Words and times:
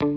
Grace, 0.00 0.16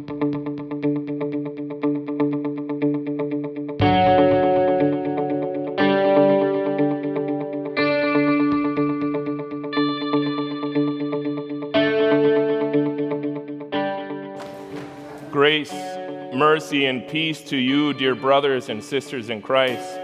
mercy, 16.33 16.85
and 16.85 17.05
peace 17.09 17.41
to 17.41 17.57
you, 17.57 17.93
dear 17.93 18.15
brothers 18.15 18.69
and 18.69 18.81
sisters 18.81 19.29
in 19.29 19.41
Christ, 19.41 19.99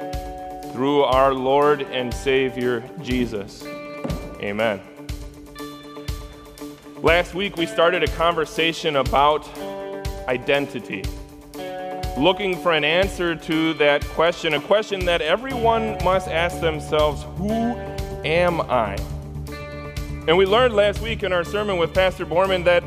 through 0.74 1.04
our 1.04 1.34
Lord 1.34 1.84
and 1.84 2.14
Savior 2.14 2.84
Jesus. 3.02 3.64
Amen. 4.42 4.82
Last 7.02 7.34
week, 7.34 7.56
we 7.56 7.66
started 7.66 8.04
a 8.04 8.10
conversation 8.10 8.98
about 8.98 9.48
identity, 10.30 11.04
looking 12.16 12.56
for 12.62 12.72
an 12.72 12.84
answer 12.84 13.36
to 13.36 13.74
that 13.74 14.06
question, 14.10 14.54
a 14.54 14.62
question 14.62 15.06
that 15.06 15.22
everyone 15.22 15.98
must 16.04 16.28
ask 16.28 16.62
themselves 16.62 17.26
Who 17.38 17.74
am 18.24 18.62
I? 18.62 18.96
And 20.28 20.38
we 20.38 20.46
learned 20.46 20.76
last 20.76 21.02
week 21.02 21.24
in 21.24 21.34
our 21.34 21.44
sermon 21.44 21.78
with 21.78 21.94
Pastor 21.96 22.26
Borman 22.26 22.64
that 22.66 22.84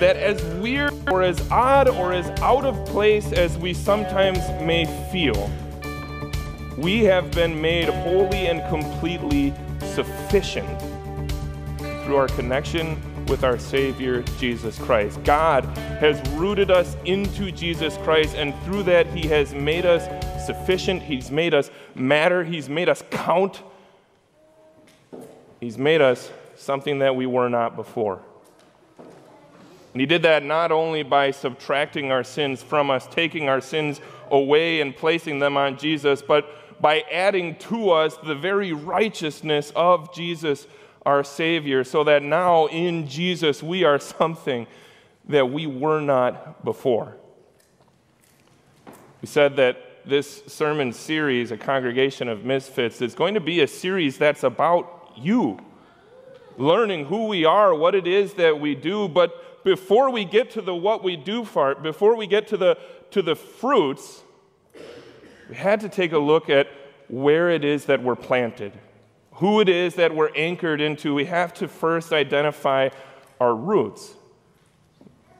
that 0.00 0.16
as 0.16 0.42
weird 0.56 0.92
or 1.08 1.22
as 1.22 1.48
odd 1.52 1.88
or 1.88 2.12
as 2.12 2.26
out 2.40 2.64
of 2.64 2.84
place 2.86 3.32
as 3.32 3.56
we 3.56 3.72
sometimes 3.72 4.40
may 4.60 4.84
feel, 5.12 5.48
we 6.76 7.04
have 7.04 7.30
been 7.30 7.60
made 7.60 7.88
wholly 7.88 8.48
and 8.48 8.60
completely 8.68 9.54
sufficient 9.80 10.80
through 12.04 12.16
our 12.16 12.26
connection 12.28 13.00
with 13.26 13.44
our 13.44 13.58
Savior, 13.58 14.22
Jesus 14.38 14.78
Christ. 14.78 15.22
God 15.22 15.64
has 16.04 16.20
rooted 16.32 16.70
us 16.70 16.98
into 17.06 17.50
Jesus 17.50 17.96
Christ, 17.98 18.36
and 18.36 18.54
through 18.64 18.82
that, 18.82 19.06
He 19.06 19.26
has 19.28 19.54
made 19.54 19.86
us 19.86 20.06
sufficient. 20.44 21.02
He's 21.02 21.30
made 21.30 21.54
us 21.54 21.70
matter. 21.94 22.44
He's 22.44 22.68
made 22.68 22.90
us 22.90 23.02
count. 23.10 23.62
He's 25.60 25.78
made 25.78 26.02
us 26.02 26.30
something 26.56 26.98
that 26.98 27.16
we 27.16 27.24
were 27.24 27.48
not 27.48 27.74
before. 27.74 28.20
And 28.98 30.00
he 30.00 30.04
did 30.04 30.22
that 30.24 30.44
not 30.44 30.72
only 30.72 31.04
by 31.04 31.30
subtracting 31.30 32.12
our 32.12 32.22
sins 32.22 32.62
from 32.62 32.90
us, 32.90 33.06
taking 33.06 33.48
our 33.48 33.62
sins 33.62 34.02
away 34.30 34.82
and 34.82 34.94
placing 34.94 35.38
them 35.38 35.56
on 35.56 35.78
Jesus, 35.78 36.20
but 36.20 36.82
by 36.82 37.02
adding 37.10 37.56
to 37.56 37.92
us 37.92 38.18
the 38.18 38.34
very 38.34 38.74
righteousness 38.74 39.72
of 39.74 40.12
Jesus, 40.14 40.66
our 41.06 41.24
Savior, 41.24 41.82
so 41.82 42.04
that 42.04 42.22
now 42.22 42.66
in 42.66 43.08
Jesus 43.08 43.62
we 43.62 43.84
are 43.84 43.98
something 44.18 44.66
that 45.28 45.50
we 45.50 45.66
were 45.66 46.00
not 46.00 46.64
before. 46.64 47.16
We 49.20 49.26
said 49.26 49.56
that 49.56 50.06
this 50.06 50.42
sermon 50.46 50.92
series, 50.92 51.50
A 51.50 51.56
Congregation 51.56 52.28
of 52.28 52.44
Misfits, 52.44 53.00
is 53.00 53.14
going 53.14 53.34
to 53.34 53.40
be 53.40 53.60
a 53.60 53.66
series 53.66 54.18
that's 54.18 54.42
about 54.42 55.12
you, 55.16 55.58
learning 56.58 57.06
who 57.06 57.28
we 57.28 57.44
are, 57.44 57.74
what 57.74 57.94
it 57.94 58.06
is 58.06 58.34
that 58.34 58.60
we 58.60 58.74
do, 58.74 59.08
but 59.08 59.64
before 59.64 60.10
we 60.10 60.24
get 60.24 60.50
to 60.52 60.60
the 60.60 60.74
what 60.74 61.02
we 61.02 61.16
do 61.16 61.44
part, 61.44 61.82
before 61.82 62.16
we 62.16 62.26
get 62.26 62.48
to 62.48 62.56
the, 62.56 62.76
to 63.12 63.22
the 63.22 63.34
fruits, 63.34 64.22
we 65.48 65.54
had 65.54 65.80
to 65.80 65.88
take 65.88 66.12
a 66.12 66.18
look 66.18 66.50
at 66.50 66.68
where 67.08 67.50
it 67.50 67.64
is 67.64 67.86
that 67.86 68.02
we're 68.02 68.16
planted, 68.16 68.72
who 69.32 69.60
it 69.60 69.68
is 69.68 69.94
that 69.94 70.14
we're 70.14 70.32
anchored 70.34 70.80
into. 70.80 71.14
We 71.14 71.24
have 71.26 71.54
to 71.54 71.68
first 71.68 72.12
identify 72.12 72.90
our 73.40 73.54
roots, 73.54 74.14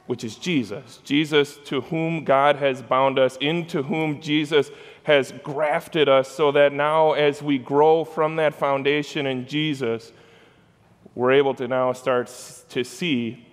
which 0.07 0.25
is 0.25 0.37
Jesus. 0.37 1.01
Jesus, 1.05 1.59
to 1.65 1.81
whom 1.83 2.25
God 2.25 2.57
has 2.57 2.83
bound 2.83 3.19
us, 3.19 3.37
into 3.39 3.83
whom 3.83 4.21
Jesus 4.21 4.71
has 5.05 5.33
grafted 5.43 6.09
us, 6.09 6.29
so 6.29 6.53
that 6.53 6.73
now 6.73 7.13
as 7.13 7.43
we 7.43 7.59
grow 7.59 8.05
from 8.05 8.37
that 8.37 8.55
foundation 8.55 9.27
in 9.27 9.47
Jesus, 9.47 10.13
we're 11.15 11.33
able 11.33 11.55
to 11.55 11.69
now 11.69 11.93
start 11.93 12.27
to 12.71 12.85
see 12.85 13.47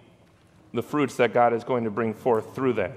the 0.73 0.81
fruits 0.81 1.15
that 1.17 1.33
God 1.33 1.53
is 1.53 1.63
going 1.63 1.83
to 1.83 1.91
bring 1.91 2.13
forth 2.13 2.55
through 2.55 2.73
that. 2.73 2.93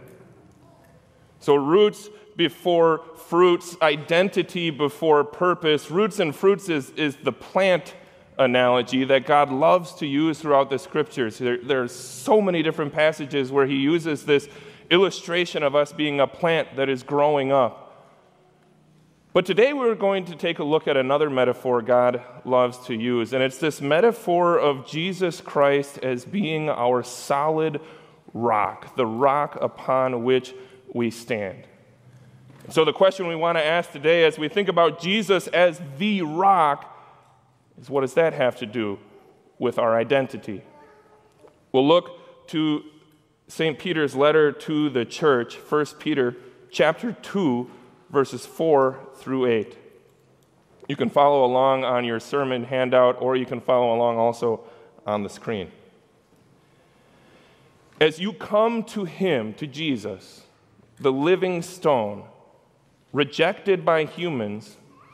So, 1.41 1.57
roots 1.57 2.09
before 2.37 3.03
fruits, 3.29 3.77
identity 3.83 4.71
before 4.71 5.25
purpose. 5.25 5.91
Roots 5.91 6.19
and 6.19 6.35
fruits 6.35 6.69
is, 6.69 6.91
is 6.91 7.17
the 7.17 7.33
plant 7.33 7.95
analogy 8.39 9.05
that 9.05 9.27
God 9.27 9.51
loves 9.51 9.95
to 9.95 10.07
use 10.07 10.41
throughout 10.41 10.71
the 10.71 10.79
scriptures. 10.79 11.39
There, 11.39 11.83
are 11.83 11.89
so 11.89 12.41
many 12.41 12.63
different 12.63 12.93
passages 12.93 13.53
where 13.53 13.67
He 13.67 13.77
uses 13.77 14.25
this 14.25 14.49
illustration 14.91 15.63
of 15.63 15.75
us 15.75 15.93
being 15.93 16.21
a 16.21 16.27
plant 16.27 16.77
that 16.77 16.89
is 16.89 17.03
growing 17.03 17.53
up. 17.53 17.81
But 19.33 19.47
today 19.47 19.73
we're 19.73 19.97
going 19.97 20.27
to 20.27 20.37
take 20.37 20.61
a 20.61 20.65
look 20.65 20.87
at 20.87 20.97
another 20.97 21.29
metaphor 21.29 21.83
God 21.83 22.23
loves 22.45 22.79
to 22.87 22.95
use, 22.95 23.33
and 23.33 23.43
it's 23.43 23.59
this 23.59 23.81
metaphor 23.81 24.59
of 24.59 24.87
Jesus 24.87 25.41
Christ 25.41 25.99
as 25.99 26.25
being 26.25 26.69
our 26.69 27.03
solid 27.03 27.81
rock, 28.33 28.95
the 28.97 29.07
rock 29.07 29.59
upon 29.61 30.23
which 30.23 30.55
we 30.93 31.11
stand. 31.11 31.67
So, 32.71 32.85
the 32.85 32.93
question 32.93 33.27
we 33.27 33.35
want 33.35 33.59
to 33.59 33.65
ask 33.65 33.91
today 33.91 34.25
as 34.25 34.39
we 34.39 34.49
think 34.49 34.69
about 34.69 35.01
Jesus 35.01 35.49
as 35.49 35.83
the 35.99 36.23
rock 36.23 36.94
is 37.81 37.91
what 37.91 38.03
does 38.03 38.15
that 38.15 38.33
have 38.33 38.57
to 38.57 38.67
do 38.67 38.99
with 39.59 39.79
our 39.79 39.97
identity? 39.97 40.63
We'll 41.73 41.87
look 41.87 42.47
to 42.49 42.85
St. 43.49 43.79
Peter's 43.79 44.15
letter 44.15 44.53
to 44.53 44.89
the 44.91 45.05
church, 45.05 45.57
1 45.57 45.87
Peter 45.99 46.37
chapter 46.71 47.13
2 47.13 47.71
verses 48.11 48.47
4 48.47 48.99
through 49.17 49.47
8. 49.47 49.77
You 50.89 50.97
can 50.97 51.11
follow 51.11 51.45
along 51.45 51.85
on 51.85 52.05
your 52.05 52.21
sermon 52.21 52.65
handout, 52.65 53.21
or 53.21 53.37
you 53.37 53.47
can 53.47 53.61
follow 53.61 53.95
along 53.95 54.19
also 54.19 54.61
on 55.07 55.23
the 55.23 55.29
screen. 55.29 55.71
As 58.01 58.19
you 58.19 58.33
come 58.33 58.83
to 58.85 59.05
Him, 59.05 59.55
to 59.55 59.67
Jesus, 59.67 60.43
the 61.01 61.13
living 61.13 61.63
stone, 61.63 62.25
rejected 63.13 63.85
by 63.85 64.05
humans, 64.05 64.77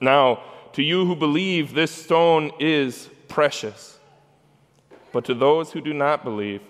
Now, 0.00 0.42
to 0.72 0.82
you 0.82 1.04
who 1.04 1.14
believe, 1.14 1.74
this 1.74 1.90
stone 1.90 2.52
is 2.58 3.08
precious. 3.28 3.98
But 5.12 5.24
to 5.26 5.34
those 5.34 5.72
who 5.72 5.80
do 5.80 5.92
not 5.92 6.24
believe, 6.24 6.62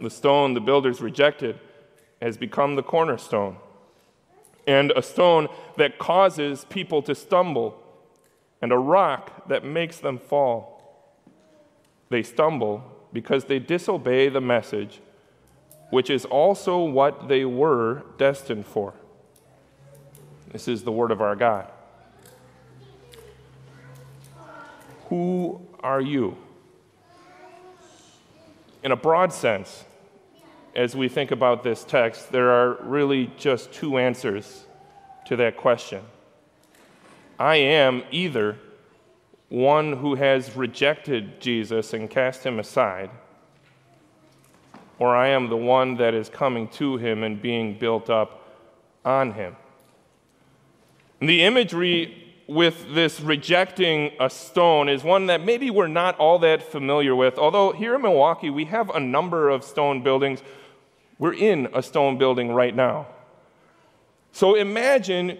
the 0.00 0.10
stone 0.10 0.54
the 0.54 0.60
builders 0.60 1.00
rejected 1.00 1.58
has 2.20 2.36
become 2.36 2.76
the 2.76 2.82
cornerstone, 2.82 3.56
and 4.66 4.92
a 4.96 5.02
stone 5.02 5.48
that 5.76 5.98
causes 5.98 6.66
people 6.68 7.02
to 7.02 7.14
stumble, 7.14 7.80
and 8.60 8.72
a 8.72 8.78
rock 8.78 9.48
that 9.48 9.64
makes 9.64 9.98
them 9.98 10.18
fall. 10.18 10.72
They 12.08 12.22
stumble 12.22 12.82
because 13.12 13.44
they 13.44 13.58
disobey 13.58 14.28
the 14.28 14.40
message, 14.40 15.00
which 15.90 16.10
is 16.10 16.24
also 16.24 16.82
what 16.82 17.28
they 17.28 17.44
were 17.44 18.02
destined 18.18 18.66
for. 18.66 18.94
This 20.52 20.68
is 20.68 20.82
the 20.82 20.92
word 20.92 21.10
of 21.10 21.20
our 21.20 21.36
God. 21.36 21.70
Who 25.08 25.60
are 25.80 26.00
you? 26.00 26.36
In 28.82 28.92
a 28.92 28.96
broad 28.96 29.32
sense, 29.32 29.84
as 30.74 30.94
we 30.94 31.08
think 31.08 31.30
about 31.30 31.62
this 31.62 31.84
text, 31.84 32.32
there 32.32 32.50
are 32.50 32.78
really 32.82 33.30
just 33.36 33.72
two 33.72 33.98
answers 33.98 34.64
to 35.26 35.36
that 35.36 35.56
question. 35.56 36.02
I 37.38 37.56
am 37.56 38.02
either 38.10 38.58
one 39.48 39.94
who 39.94 40.16
has 40.16 40.56
rejected 40.56 41.40
Jesus 41.40 41.92
and 41.92 42.10
cast 42.10 42.44
him 42.44 42.58
aside, 42.58 43.10
or 44.98 45.14
I 45.14 45.28
am 45.28 45.48
the 45.48 45.56
one 45.56 45.96
that 45.96 46.14
is 46.14 46.28
coming 46.28 46.68
to 46.68 46.96
him 46.96 47.22
and 47.22 47.40
being 47.40 47.78
built 47.78 48.10
up 48.10 48.42
on 49.04 49.32
him. 49.32 49.56
And 51.20 51.28
the 51.28 51.42
imagery 51.42 52.25
with 52.48 52.94
this 52.94 53.20
rejecting 53.20 54.12
a 54.20 54.30
stone 54.30 54.88
is 54.88 55.02
one 55.02 55.26
that 55.26 55.44
maybe 55.44 55.70
we're 55.70 55.88
not 55.88 56.16
all 56.18 56.38
that 56.38 56.62
familiar 56.62 57.14
with. 57.14 57.38
Although 57.38 57.72
here 57.72 57.96
in 57.96 58.02
Milwaukee, 58.02 58.50
we 58.50 58.66
have 58.66 58.90
a 58.90 59.00
number 59.00 59.48
of 59.48 59.64
stone 59.64 60.02
buildings. 60.02 60.42
We're 61.18 61.34
in 61.34 61.68
a 61.74 61.82
stone 61.82 62.18
building 62.18 62.52
right 62.52 62.74
now. 62.74 63.08
So 64.32 64.54
imagine 64.54 65.38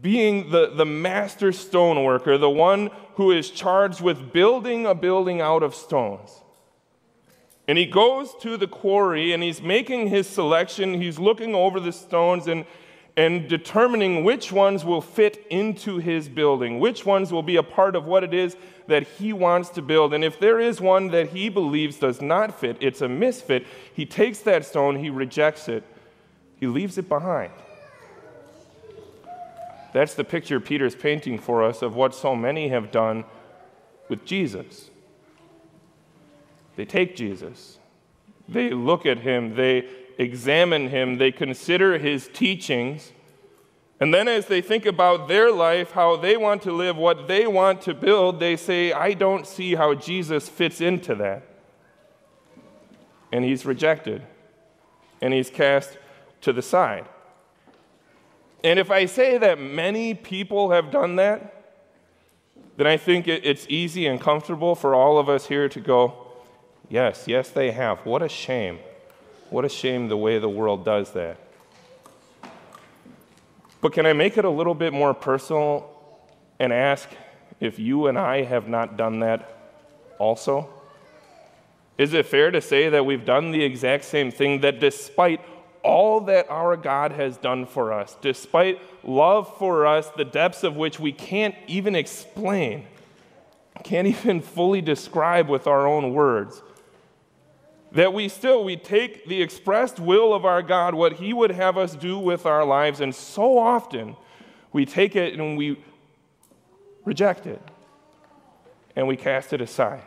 being 0.00 0.50
the, 0.50 0.72
the 0.74 0.86
master 0.86 1.50
stoneworker, 1.50 2.40
the 2.40 2.50
one 2.50 2.90
who 3.14 3.32
is 3.32 3.50
charged 3.50 4.00
with 4.00 4.32
building 4.32 4.86
a 4.86 4.94
building 4.94 5.40
out 5.40 5.62
of 5.62 5.74
stones. 5.74 6.30
And 7.68 7.76
he 7.76 7.86
goes 7.86 8.34
to 8.40 8.56
the 8.56 8.66
quarry 8.66 9.32
and 9.32 9.42
he's 9.42 9.60
making 9.60 10.08
his 10.08 10.28
selection. 10.28 11.00
He's 11.00 11.18
looking 11.18 11.54
over 11.54 11.80
the 11.80 11.92
stones 11.92 12.46
and, 12.46 12.64
and 13.16 13.48
determining 13.48 14.24
which 14.24 14.52
ones 14.52 14.84
will 14.84 15.00
fit 15.00 15.46
into 15.48 15.96
his 15.96 16.28
building, 16.28 16.78
which 16.78 17.06
ones 17.06 17.32
will 17.32 17.42
be 17.42 17.56
a 17.56 17.62
part 17.62 17.96
of 17.96 18.04
what 18.04 18.22
it 18.22 18.34
is 18.34 18.56
that 18.88 19.06
he 19.06 19.32
wants 19.32 19.70
to 19.70 19.82
build. 19.82 20.12
And 20.12 20.22
if 20.22 20.38
there 20.38 20.60
is 20.60 20.80
one 20.80 21.08
that 21.08 21.30
he 21.30 21.48
believes 21.48 21.96
does 21.96 22.20
not 22.20 22.60
fit, 22.60 22.76
it's 22.80 23.00
a 23.00 23.08
misfit, 23.08 23.66
he 23.94 24.04
takes 24.04 24.40
that 24.40 24.66
stone, 24.66 24.96
he 24.96 25.08
rejects 25.08 25.66
it, 25.68 25.82
he 26.60 26.66
leaves 26.66 26.98
it 26.98 27.08
behind. 27.08 27.52
That's 29.94 30.12
the 30.12 30.24
picture 30.24 30.60
Peter's 30.60 30.94
painting 30.94 31.38
for 31.38 31.64
us 31.64 31.80
of 31.80 31.96
what 31.96 32.14
so 32.14 32.36
many 32.36 32.68
have 32.68 32.90
done 32.90 33.24
with 34.10 34.26
Jesus. 34.26 34.90
They 36.76 36.84
take 36.84 37.16
Jesus, 37.16 37.78
they 38.46 38.70
look 38.70 39.06
at 39.06 39.20
him, 39.20 39.56
they 39.56 39.88
examine 40.18 40.88
him, 40.88 41.18
they 41.18 41.32
consider 41.32 41.98
his 41.98 42.28
teachings, 42.32 43.12
and 43.98 44.12
then 44.12 44.28
as 44.28 44.46
they 44.46 44.60
think 44.60 44.84
about 44.84 45.26
their 45.26 45.50
life, 45.50 45.92
how 45.92 46.16
they 46.16 46.36
want 46.36 46.62
to 46.62 46.72
live, 46.72 46.96
what 46.96 47.28
they 47.28 47.46
want 47.46 47.80
to 47.82 47.94
build, 47.94 48.40
they 48.40 48.56
say, 48.56 48.92
I 48.92 49.14
don't 49.14 49.46
see 49.46 49.74
how 49.74 49.94
Jesus 49.94 50.48
fits 50.48 50.80
into 50.80 51.14
that. 51.14 51.42
And 53.32 53.44
he's 53.44 53.64
rejected, 53.64 54.22
and 55.20 55.32
he's 55.32 55.50
cast 55.50 55.96
to 56.42 56.52
the 56.52 56.62
side. 56.62 57.06
And 58.62 58.78
if 58.78 58.90
I 58.90 59.06
say 59.06 59.38
that 59.38 59.58
many 59.58 60.14
people 60.14 60.70
have 60.70 60.90
done 60.90 61.16
that, 61.16 61.52
then 62.76 62.86
I 62.86 62.98
think 62.98 63.26
it's 63.26 63.66
easy 63.70 64.06
and 64.06 64.20
comfortable 64.20 64.74
for 64.74 64.94
all 64.94 65.18
of 65.18 65.28
us 65.28 65.46
here 65.46 65.68
to 65.68 65.80
go, 65.80 66.22
Yes, 66.88 67.24
yes, 67.26 67.50
they 67.50 67.72
have. 67.72 68.06
What 68.06 68.22
a 68.22 68.28
shame. 68.28 68.78
What 69.50 69.64
a 69.64 69.68
shame 69.68 70.08
the 70.08 70.16
way 70.16 70.38
the 70.38 70.48
world 70.48 70.84
does 70.84 71.12
that. 71.12 71.38
But 73.80 73.92
can 73.92 74.06
I 74.06 74.12
make 74.12 74.36
it 74.36 74.44
a 74.44 74.50
little 74.50 74.74
bit 74.74 74.92
more 74.92 75.14
personal 75.14 75.88
and 76.58 76.72
ask 76.72 77.08
if 77.60 77.78
you 77.78 78.06
and 78.06 78.18
I 78.18 78.42
have 78.42 78.68
not 78.68 78.96
done 78.96 79.20
that 79.20 79.48
also? 80.18 80.68
Is 81.98 82.12
it 82.12 82.26
fair 82.26 82.50
to 82.50 82.60
say 82.60 82.88
that 82.88 83.06
we've 83.06 83.24
done 83.24 83.52
the 83.52 83.62
exact 83.62 84.04
same 84.04 84.30
thing 84.30 84.60
that 84.62 84.80
despite 84.80 85.40
all 85.82 86.20
that 86.22 86.50
our 86.50 86.76
God 86.76 87.12
has 87.12 87.36
done 87.36 87.64
for 87.64 87.92
us, 87.92 88.16
despite 88.20 88.80
love 89.04 89.56
for 89.56 89.86
us, 89.86 90.08
the 90.16 90.24
depths 90.24 90.64
of 90.64 90.76
which 90.76 90.98
we 90.98 91.12
can't 91.12 91.54
even 91.68 91.94
explain, 91.94 92.86
can't 93.84 94.08
even 94.08 94.40
fully 94.40 94.80
describe 94.80 95.48
with 95.48 95.66
our 95.66 95.86
own 95.86 96.12
words, 96.12 96.60
that 97.96 98.12
we 98.12 98.28
still 98.28 98.62
we 98.62 98.76
take 98.76 99.26
the 99.26 99.40
expressed 99.40 99.98
will 99.98 100.34
of 100.34 100.44
our 100.44 100.62
God, 100.62 100.94
what 100.94 101.14
He 101.14 101.32
would 101.32 101.50
have 101.50 101.78
us 101.78 101.96
do 101.96 102.18
with 102.18 102.44
our 102.44 102.64
lives, 102.64 103.00
and 103.00 103.14
so 103.14 103.58
often 103.58 104.16
we 104.72 104.84
take 104.84 105.16
it 105.16 105.32
and 105.34 105.56
we 105.56 105.78
reject 107.04 107.46
it 107.46 107.60
and 108.94 109.08
we 109.08 109.16
cast 109.16 109.52
it 109.54 109.62
aside. 109.62 110.02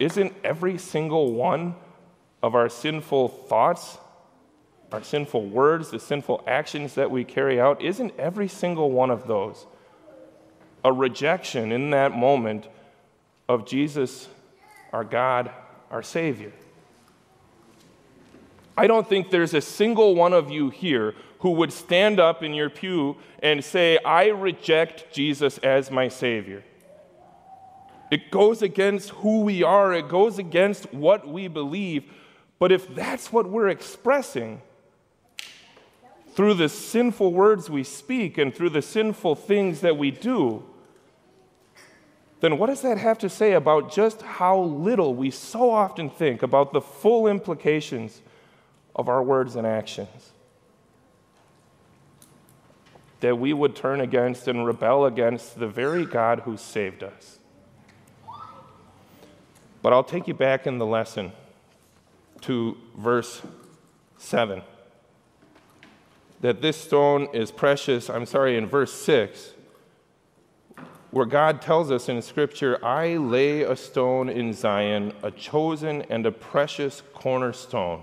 Isn't 0.00 0.34
every 0.42 0.78
single 0.78 1.32
one 1.32 1.76
of 2.42 2.54
our 2.56 2.68
sinful 2.68 3.28
thoughts, 3.28 3.98
our 4.90 5.02
sinful 5.02 5.46
words, 5.46 5.90
the 5.90 6.00
sinful 6.00 6.42
actions 6.46 6.94
that 6.94 7.10
we 7.10 7.24
carry 7.24 7.60
out, 7.60 7.80
isn't 7.80 8.12
every 8.18 8.48
single 8.48 8.90
one 8.90 9.10
of 9.10 9.26
those 9.26 9.66
a 10.84 10.92
rejection 10.92 11.72
in 11.72 11.90
that 11.90 12.12
moment 12.12 12.68
of 13.48 13.66
Jesus 13.66 14.28
our 14.92 15.04
God, 15.04 15.50
our 15.90 16.02
Savior. 16.02 16.52
I 18.76 18.86
don't 18.86 19.08
think 19.08 19.30
there's 19.30 19.54
a 19.54 19.60
single 19.60 20.14
one 20.14 20.32
of 20.32 20.50
you 20.50 20.70
here 20.70 21.14
who 21.40 21.52
would 21.52 21.72
stand 21.72 22.20
up 22.20 22.42
in 22.42 22.52
your 22.52 22.68
pew 22.68 23.16
and 23.42 23.64
say, 23.64 23.98
I 24.04 24.26
reject 24.28 25.12
Jesus 25.12 25.58
as 25.58 25.90
my 25.90 26.08
Savior. 26.08 26.62
It 28.10 28.30
goes 28.30 28.62
against 28.62 29.10
who 29.10 29.40
we 29.40 29.62
are, 29.62 29.92
it 29.92 30.08
goes 30.08 30.38
against 30.38 30.92
what 30.92 31.26
we 31.26 31.48
believe. 31.48 32.04
But 32.58 32.72
if 32.72 32.94
that's 32.94 33.32
what 33.32 33.48
we're 33.48 33.68
expressing 33.68 34.62
through 36.30 36.54
the 36.54 36.68
sinful 36.68 37.32
words 37.32 37.68
we 37.68 37.82
speak 37.82 38.38
and 38.38 38.54
through 38.54 38.70
the 38.70 38.82
sinful 38.82 39.34
things 39.34 39.80
that 39.80 39.96
we 39.96 40.10
do, 40.10 40.64
then 42.40 42.58
what 42.58 42.66
does 42.66 42.82
that 42.82 42.98
have 42.98 43.18
to 43.18 43.28
say 43.28 43.52
about 43.52 43.90
just 43.90 44.20
how 44.22 44.58
little 44.58 45.14
we 45.14 45.30
so 45.30 45.70
often 45.70 46.10
think 46.10 46.42
about 46.42 46.72
the 46.72 46.80
full 46.80 47.26
implications 47.26 48.20
of 48.94 49.08
our 49.08 49.22
words 49.22 49.56
and 49.56 49.66
actions? 49.66 50.32
That 53.20 53.38
we 53.38 53.54
would 53.54 53.74
turn 53.74 54.00
against 54.00 54.48
and 54.48 54.66
rebel 54.66 55.06
against 55.06 55.58
the 55.58 55.66
very 55.66 56.04
God 56.04 56.40
who 56.40 56.58
saved 56.58 57.02
us. 57.02 57.38
But 59.80 59.92
I'll 59.94 60.04
take 60.04 60.28
you 60.28 60.34
back 60.34 60.66
in 60.66 60.78
the 60.78 60.86
lesson 60.86 61.32
to 62.42 62.76
verse 62.98 63.40
7. 64.18 64.60
That 66.42 66.60
this 66.60 66.76
stone 66.76 67.28
is 67.32 67.50
precious, 67.50 68.10
I'm 68.10 68.26
sorry, 68.26 68.58
in 68.58 68.66
verse 68.66 68.92
6 68.92 69.54
where 71.16 71.24
God 71.24 71.62
tells 71.62 71.90
us 71.90 72.10
in 72.10 72.20
Scripture, 72.20 72.78
I 72.84 73.16
lay 73.16 73.62
a 73.62 73.74
stone 73.74 74.28
in 74.28 74.52
Zion, 74.52 75.14
a 75.22 75.30
chosen 75.30 76.02
and 76.10 76.26
a 76.26 76.30
precious 76.30 77.02
cornerstone, 77.14 78.02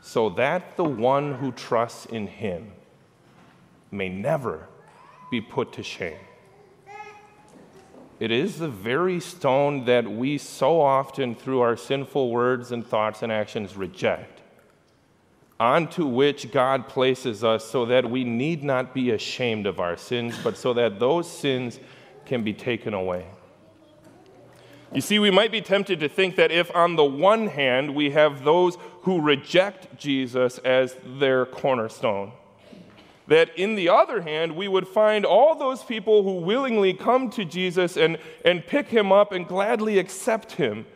so 0.00 0.30
that 0.30 0.76
the 0.76 0.82
one 0.82 1.34
who 1.34 1.52
trusts 1.52 2.06
in 2.06 2.26
him 2.26 2.72
may 3.92 4.08
never 4.08 4.66
be 5.30 5.40
put 5.40 5.72
to 5.74 5.84
shame. 5.84 6.18
It 8.18 8.32
is 8.32 8.58
the 8.58 8.68
very 8.68 9.20
stone 9.20 9.84
that 9.84 10.10
we 10.10 10.38
so 10.38 10.80
often, 10.80 11.36
through 11.36 11.60
our 11.60 11.76
sinful 11.76 12.32
words 12.32 12.72
and 12.72 12.84
thoughts 12.84 13.22
and 13.22 13.30
actions, 13.30 13.76
reject 13.76 14.39
onto 15.60 16.06
which 16.06 16.50
God 16.50 16.88
places 16.88 17.44
us 17.44 17.66
so 17.66 17.84
that 17.84 18.10
we 18.10 18.24
need 18.24 18.64
not 18.64 18.94
be 18.94 19.10
ashamed 19.10 19.66
of 19.66 19.78
our 19.78 19.94
sins, 19.94 20.34
but 20.42 20.56
so 20.56 20.72
that 20.72 20.98
those 20.98 21.30
sins 21.30 21.78
can 22.24 22.42
be 22.42 22.54
taken 22.54 22.94
away. 22.94 23.26
You 24.94 25.02
see, 25.02 25.18
we 25.18 25.30
might 25.30 25.52
be 25.52 25.60
tempted 25.60 26.00
to 26.00 26.08
think 26.08 26.36
that 26.36 26.50
if, 26.50 26.74
on 26.74 26.96
the 26.96 27.04
one 27.04 27.46
hand, 27.46 27.94
we 27.94 28.10
have 28.10 28.42
those 28.42 28.78
who 29.02 29.20
reject 29.20 29.98
Jesus 29.98 30.58
as 30.58 30.96
their 31.04 31.44
cornerstone, 31.44 32.32
that 33.28 33.56
in 33.56 33.74
the 33.74 33.90
other 33.90 34.22
hand, 34.22 34.56
we 34.56 34.66
would 34.66 34.88
find 34.88 35.26
all 35.26 35.54
those 35.54 35.84
people 35.84 36.22
who 36.22 36.40
willingly 36.40 36.94
come 36.94 37.30
to 37.30 37.44
Jesus 37.44 37.98
and, 37.98 38.18
and 38.44 38.66
pick 38.66 38.88
him 38.88 39.12
up 39.12 39.30
and 39.30 39.46
gladly 39.46 39.98
accept 39.98 40.52
him 40.52 40.86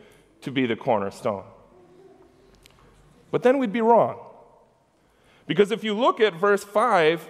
to 0.41 0.51
be 0.51 0.65
the 0.65 0.75
cornerstone. 0.75 1.43
But 3.31 3.43
then 3.43 3.59
we'd 3.59 3.71
be 3.71 3.81
wrong. 3.81 4.19
Because 5.47 5.71
if 5.71 5.83
you 5.83 5.93
look 5.93 6.19
at 6.19 6.33
verse 6.33 6.63
5, 6.63 7.27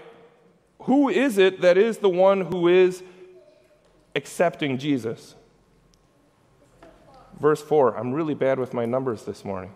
who 0.84 1.10
is 1.10 1.38
it 1.38 1.62
that 1.62 1.78
is 1.78 1.98
the 1.98 2.10
one 2.10 2.42
who 2.42 2.68
is 2.68 3.04
accepting 4.16 4.78
Jesus? 4.78 5.36
Verse 7.40 7.62
4, 7.62 7.98
I'm 7.98 8.14
really 8.14 8.34
bad 8.34 8.60
with 8.60 8.74
my 8.74 8.86
numbers 8.86 9.24
this 9.24 9.44
morning. 9.44 9.72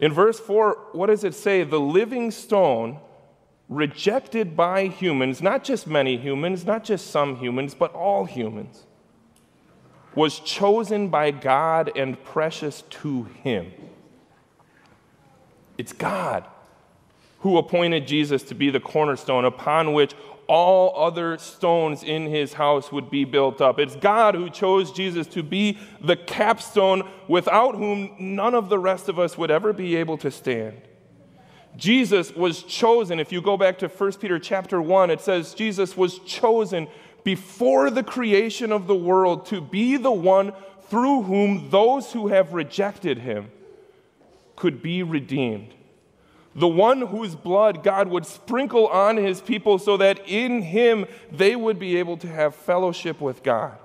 In 0.00 0.12
verse 0.12 0.40
4, 0.40 0.78
what 0.92 1.06
does 1.06 1.22
it 1.22 1.34
say? 1.34 1.62
The 1.62 1.80
living 1.80 2.30
stone, 2.30 2.98
rejected 3.68 4.56
by 4.56 4.88
humans, 4.88 5.40
not 5.40 5.62
just 5.62 5.86
many 5.86 6.16
humans, 6.16 6.66
not 6.66 6.82
just 6.82 7.10
some 7.10 7.36
humans, 7.36 7.74
but 7.74 7.94
all 7.94 8.24
humans, 8.24 8.84
was 10.14 10.40
chosen 10.40 11.08
by 11.08 11.30
God 11.30 11.92
and 11.94 12.22
precious 12.24 12.82
to 12.82 13.24
him. 13.24 13.72
It's 15.78 15.92
God 15.92 16.44
who 17.46 17.58
appointed 17.58 18.08
Jesus 18.08 18.42
to 18.42 18.56
be 18.56 18.70
the 18.70 18.80
cornerstone 18.80 19.44
upon 19.44 19.92
which 19.92 20.14
all 20.48 20.92
other 21.00 21.38
stones 21.38 22.02
in 22.02 22.26
his 22.26 22.54
house 22.54 22.90
would 22.90 23.08
be 23.08 23.24
built 23.24 23.60
up. 23.60 23.78
It's 23.78 23.94
God 23.94 24.34
who 24.34 24.50
chose 24.50 24.90
Jesus 24.90 25.28
to 25.28 25.44
be 25.44 25.78
the 26.00 26.16
capstone 26.16 27.08
without 27.28 27.76
whom 27.76 28.16
none 28.18 28.56
of 28.56 28.68
the 28.68 28.80
rest 28.80 29.08
of 29.08 29.20
us 29.20 29.38
would 29.38 29.52
ever 29.52 29.72
be 29.72 29.94
able 29.94 30.18
to 30.18 30.30
stand. 30.32 30.82
Jesus 31.76 32.34
was 32.34 32.64
chosen. 32.64 33.20
If 33.20 33.30
you 33.30 33.40
go 33.40 33.56
back 33.56 33.78
to 33.78 33.86
1 33.86 34.12
Peter 34.14 34.40
chapter 34.40 34.82
1, 34.82 35.10
it 35.10 35.20
says 35.20 35.54
Jesus 35.54 35.96
was 35.96 36.18
chosen 36.18 36.88
before 37.22 37.90
the 37.90 38.02
creation 38.02 38.72
of 38.72 38.88
the 38.88 38.96
world 38.96 39.46
to 39.46 39.60
be 39.60 39.96
the 39.96 40.10
one 40.10 40.52
through 40.88 41.22
whom 41.22 41.70
those 41.70 42.12
who 42.12 42.26
have 42.26 42.54
rejected 42.54 43.18
him 43.18 43.52
could 44.56 44.82
be 44.82 45.04
redeemed. 45.04 45.75
The 46.56 46.66
one 46.66 47.02
whose 47.02 47.34
blood 47.34 47.84
God 47.84 48.08
would 48.08 48.24
sprinkle 48.24 48.88
on 48.88 49.18
his 49.18 49.42
people 49.42 49.78
so 49.78 49.98
that 49.98 50.26
in 50.26 50.62
him 50.62 51.04
they 51.30 51.54
would 51.54 51.78
be 51.78 51.98
able 51.98 52.16
to 52.16 52.26
have 52.26 52.54
fellowship 52.54 53.20
with 53.20 53.42
God. 53.42 53.76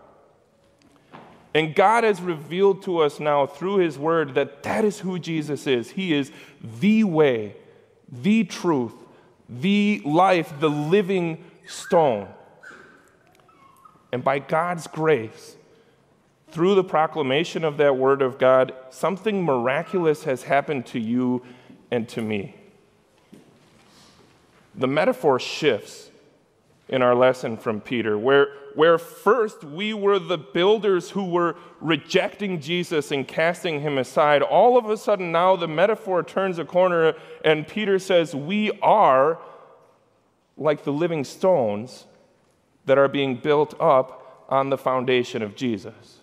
And 1.54 1.75
God 1.75 2.06
has 2.06 2.22
revealed 2.22 2.84
to 2.84 3.00
us 3.00 3.20
now 3.20 3.46
through 3.46 3.78
his 3.78 4.00
word 4.00 4.36
that 4.36 4.63
that 4.63 4.86
is 4.86 5.01
who 5.01 5.20
Jesus 5.20 5.68
is. 5.68 5.92
He 5.92 6.13
is 6.13 6.32
the 6.80 7.04
way, 7.04 7.58
the 8.10 8.46
truth, 8.46 8.94
the 9.50 10.01
life, 10.06 10.54
the 10.62 10.70
living 10.70 11.44
stone. 11.68 12.30
And 14.13 14.24
by 14.24 14.40
God's 14.40 14.88
grace, 14.88 15.58
through 16.51 16.75
the 16.75 16.86
proclamation 16.86 17.66
of 17.66 17.75
that 17.78 17.98
word 17.98 18.22
of 18.22 18.38
God, 18.38 18.74
something 18.90 19.44
miraculous 19.44 20.24
has 20.24 20.44
happened 20.44 20.86
to 20.88 21.00
you 21.00 21.44
and 21.90 22.08
to 22.10 22.22
me. 22.22 22.56
The 24.75 24.88
metaphor 24.88 25.40
shifts 25.40 26.10
in 26.88 27.01
our 27.01 27.16
lesson 27.16 27.58
from 27.58 27.80
Peter, 27.82 28.18
where, 28.18 28.50
where 28.75 28.98
first 28.98 29.63
we 29.63 29.94
were 29.94 30.20
the 30.20 30.38
builders 30.38 31.12
who 31.12 31.24
were 31.25 31.56
rejecting 31.80 32.60
Jesus 32.60 33.12
and 33.12 33.28
casting 33.28 33.82
him 33.82 33.98
aside. 33.98 34.42
All 34.42 34.78
of 34.78 34.90
a 34.90 34.98
sudden, 34.98 35.32
now 35.32 35.56
the 35.56 35.68
metaphor 35.68 36.22
turns 36.22 36.60
a 36.60 36.66
corner, 36.66 37.13
and 37.46 37.68
Peter 37.68 37.98
says, 37.98 38.36
We 38.36 38.72
are 38.82 39.40
like 40.58 40.84
the 40.84 40.92
living 40.92 41.24
stones 41.24 42.06
that 42.86 42.98
are 42.98 43.08
being 43.08 43.38
built 43.38 43.74
up 43.80 44.46
on 44.50 44.70
the 44.70 44.78
foundation 44.78 45.42
of 45.42 45.56
Jesus. 45.56 46.20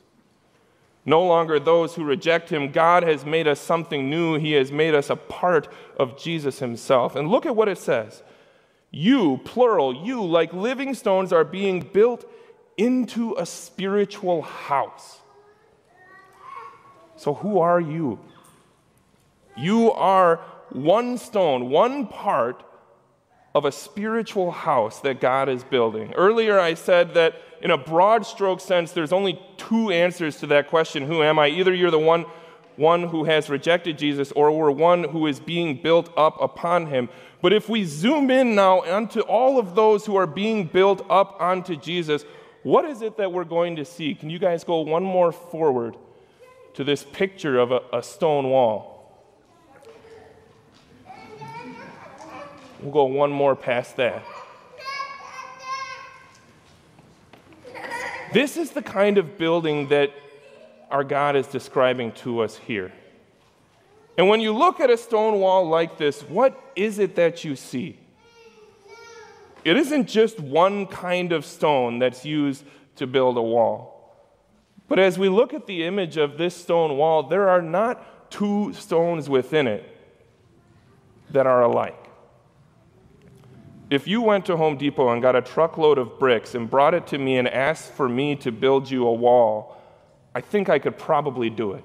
No 1.06 1.24
longer 1.24 1.58
those 1.58 1.94
who 1.94 2.04
reject 2.04 2.50
him. 2.50 2.70
God 2.70 3.02
has 3.02 3.24
made 3.24 3.48
us 3.48 3.58
something 3.58 4.10
new. 4.10 4.38
He 4.38 4.52
has 4.52 4.70
made 4.70 4.94
us 4.94 5.08
a 5.08 5.16
part 5.16 5.66
of 5.98 6.18
Jesus 6.18 6.58
himself. 6.58 7.16
And 7.16 7.28
look 7.28 7.46
at 7.46 7.56
what 7.56 7.68
it 7.68 7.78
says. 7.78 8.22
You, 8.90 9.40
plural, 9.44 9.94
you, 9.94 10.24
like 10.24 10.52
living 10.52 10.94
stones, 10.94 11.32
are 11.32 11.44
being 11.44 11.80
built 11.80 12.24
into 12.76 13.34
a 13.38 13.44
spiritual 13.44 14.42
house. 14.42 15.18
So, 17.16 17.34
who 17.34 17.58
are 17.58 17.80
you? 17.80 18.20
You 19.56 19.90
are 19.92 20.36
one 20.70 21.18
stone, 21.18 21.68
one 21.68 22.06
part 22.06 22.62
of 23.54 23.64
a 23.64 23.72
spiritual 23.72 24.52
house 24.52 25.00
that 25.00 25.20
God 25.20 25.48
is 25.48 25.64
building. 25.64 26.12
Earlier, 26.14 26.60
I 26.60 26.74
said 26.74 27.14
that 27.14 27.34
in 27.60 27.72
a 27.72 27.78
broad 27.78 28.24
stroke 28.24 28.60
sense, 28.60 28.92
there's 28.92 29.12
only 29.12 29.40
two 29.56 29.90
answers 29.90 30.36
to 30.38 30.46
that 30.48 30.68
question 30.68 31.02
Who 31.04 31.22
am 31.22 31.38
I? 31.38 31.48
Either 31.48 31.74
you're 31.74 31.90
the 31.90 31.98
one, 31.98 32.24
one 32.76 33.08
who 33.08 33.24
has 33.24 33.50
rejected 33.50 33.98
Jesus, 33.98 34.30
or 34.32 34.52
we're 34.52 34.70
one 34.70 35.04
who 35.04 35.26
is 35.26 35.40
being 35.40 35.82
built 35.82 36.12
up 36.16 36.40
upon 36.40 36.86
him. 36.86 37.08
But 37.40 37.52
if 37.52 37.68
we 37.68 37.84
zoom 37.84 38.30
in 38.30 38.54
now 38.54 38.82
onto 38.82 39.20
all 39.20 39.58
of 39.58 39.74
those 39.74 40.04
who 40.06 40.16
are 40.16 40.26
being 40.26 40.64
built 40.66 41.06
up 41.08 41.40
onto 41.40 41.76
Jesus, 41.76 42.24
what 42.62 42.84
is 42.84 43.00
it 43.02 43.16
that 43.16 43.32
we're 43.32 43.44
going 43.44 43.76
to 43.76 43.84
see? 43.84 44.14
Can 44.14 44.28
you 44.28 44.38
guys 44.38 44.64
go 44.64 44.80
one 44.80 45.04
more 45.04 45.30
forward 45.30 45.96
to 46.74 46.84
this 46.84 47.04
picture 47.04 47.58
of 47.58 47.70
a, 47.70 47.80
a 47.92 48.02
stone 48.02 48.50
wall? 48.50 48.98
We'll 52.82 52.92
go 52.92 53.04
one 53.04 53.30
more 53.30 53.56
past 53.56 53.96
that. 53.96 54.24
This 58.32 58.56
is 58.56 58.70
the 58.70 58.82
kind 58.82 59.16
of 59.16 59.38
building 59.38 59.88
that 59.88 60.12
our 60.90 61.02
God 61.02 61.34
is 61.34 61.46
describing 61.46 62.12
to 62.12 62.40
us 62.40 62.56
here. 62.56 62.92
And 64.18 64.28
when 64.28 64.40
you 64.40 64.52
look 64.52 64.80
at 64.80 64.90
a 64.90 64.96
stone 64.96 65.38
wall 65.38 65.68
like 65.68 65.96
this, 65.96 66.22
what 66.22 66.60
is 66.74 66.98
it 66.98 67.14
that 67.14 67.44
you 67.44 67.54
see? 67.54 68.00
It 69.64 69.76
isn't 69.76 70.08
just 70.08 70.40
one 70.40 70.86
kind 70.86 71.30
of 71.32 71.44
stone 71.44 72.00
that's 72.00 72.24
used 72.24 72.64
to 72.96 73.06
build 73.06 73.36
a 73.36 73.42
wall. 73.42 73.94
But 74.88 74.98
as 74.98 75.20
we 75.20 75.28
look 75.28 75.54
at 75.54 75.66
the 75.68 75.84
image 75.84 76.16
of 76.16 76.36
this 76.36 76.56
stone 76.56 76.96
wall, 76.96 77.22
there 77.22 77.48
are 77.48 77.62
not 77.62 78.28
two 78.28 78.72
stones 78.72 79.28
within 79.28 79.68
it 79.68 79.84
that 81.30 81.46
are 81.46 81.62
alike. 81.62 82.08
If 83.88 84.08
you 84.08 84.20
went 84.20 84.46
to 84.46 84.56
Home 84.56 84.76
Depot 84.76 85.10
and 85.10 85.22
got 85.22 85.36
a 85.36 85.42
truckload 85.42 85.96
of 85.96 86.18
bricks 86.18 86.56
and 86.56 86.68
brought 86.68 86.92
it 86.92 87.06
to 87.08 87.18
me 87.18 87.38
and 87.38 87.46
asked 87.46 87.92
for 87.92 88.08
me 88.08 88.34
to 88.36 88.50
build 88.50 88.90
you 88.90 89.06
a 89.06 89.12
wall, 89.12 89.80
I 90.34 90.40
think 90.40 90.68
I 90.68 90.80
could 90.80 90.98
probably 90.98 91.50
do 91.50 91.74
it. 91.74 91.84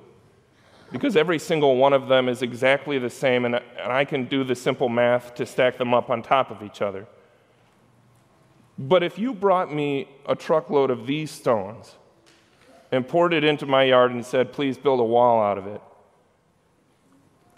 Because 0.93 1.17
every 1.17 1.39
single 1.39 1.75
one 1.75 1.91
of 1.91 2.07
them 2.07 2.29
is 2.29 2.43
exactly 2.43 2.99
the 2.99 3.09
same, 3.09 3.45
and, 3.45 3.55
and 3.55 3.91
I 3.91 4.05
can 4.05 4.25
do 4.25 4.43
the 4.43 4.53
simple 4.53 4.89
math 4.89 5.33
to 5.35 5.45
stack 5.45 5.79
them 5.79 5.91
up 5.91 6.11
on 6.11 6.21
top 6.21 6.51
of 6.51 6.61
each 6.61 6.83
other. 6.83 7.07
But 8.77 9.01
if 9.01 9.17
you 9.17 9.33
brought 9.33 9.73
me 9.73 10.07
a 10.27 10.35
truckload 10.35 10.91
of 10.91 11.07
these 11.07 11.31
stones 11.31 11.95
and 12.91 13.07
poured 13.07 13.33
it 13.33 13.43
into 13.43 13.65
my 13.65 13.83
yard 13.85 14.11
and 14.11 14.23
said, 14.23 14.53
please 14.53 14.77
build 14.77 14.99
a 14.99 15.03
wall 15.03 15.41
out 15.41 15.57
of 15.57 15.65
it, 15.65 15.81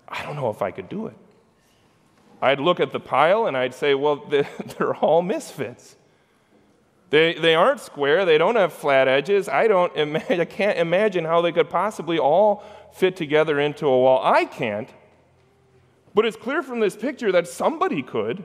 I 0.08 0.24
don't 0.24 0.38
know 0.38 0.50
if 0.50 0.62
I 0.62 0.72
could 0.72 0.88
do 0.88 1.08
it. 1.08 1.16
I'd 2.42 2.62
look 2.62 2.80
at 2.80 2.94
the 2.94 3.02
pile 3.02 3.48
and 3.48 3.58
I'd 3.58 3.74
say, 3.74 3.96
well, 3.96 4.16
they're 4.78 4.96
all 4.96 5.22
misfits. 5.22 5.98
They, 7.10 7.34
they 7.36 7.56
aren't 7.56 7.80
square, 7.80 8.26
they 8.26 8.38
don't 8.38 8.56
have 8.56 8.74
flat 8.74 9.08
edges. 9.08 9.48
I, 9.48 9.68
don't 9.68 9.96
I 10.30 10.46
can't 10.46 10.78
imagine 10.78 11.26
how 11.26 11.42
they 11.42 11.52
could 11.52 11.70
possibly 11.70 12.18
all 12.18 12.64
fit 12.94 13.16
together 13.16 13.60
into 13.60 13.88
a 13.88 13.98
wall. 13.98 14.22
I 14.24 14.46
can't. 14.46 14.90
But 16.14 16.26
it's 16.26 16.38
clear 16.38 16.64
from 16.64 16.80
this 16.80 16.96
picture 16.96 17.32
that 17.32 17.48
somebody 17.48 18.02
could. 18.02 18.44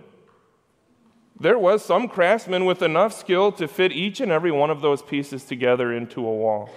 There 1.38 1.59
was 1.59 1.83
some 1.85 2.09
craftsman 2.09 2.67
with 2.67 2.83
enough 2.83 3.14
skill 3.14 3.50
to 3.52 3.67
fit 3.67 3.93
each 3.93 4.21
and 4.21 4.31
every 4.31 4.50
one 4.50 4.71
of 4.71 4.83
those 4.83 5.00
pieces 5.00 5.45
together 5.45 5.93
into 5.93 6.21
a 6.21 6.35
wall. 6.35 6.69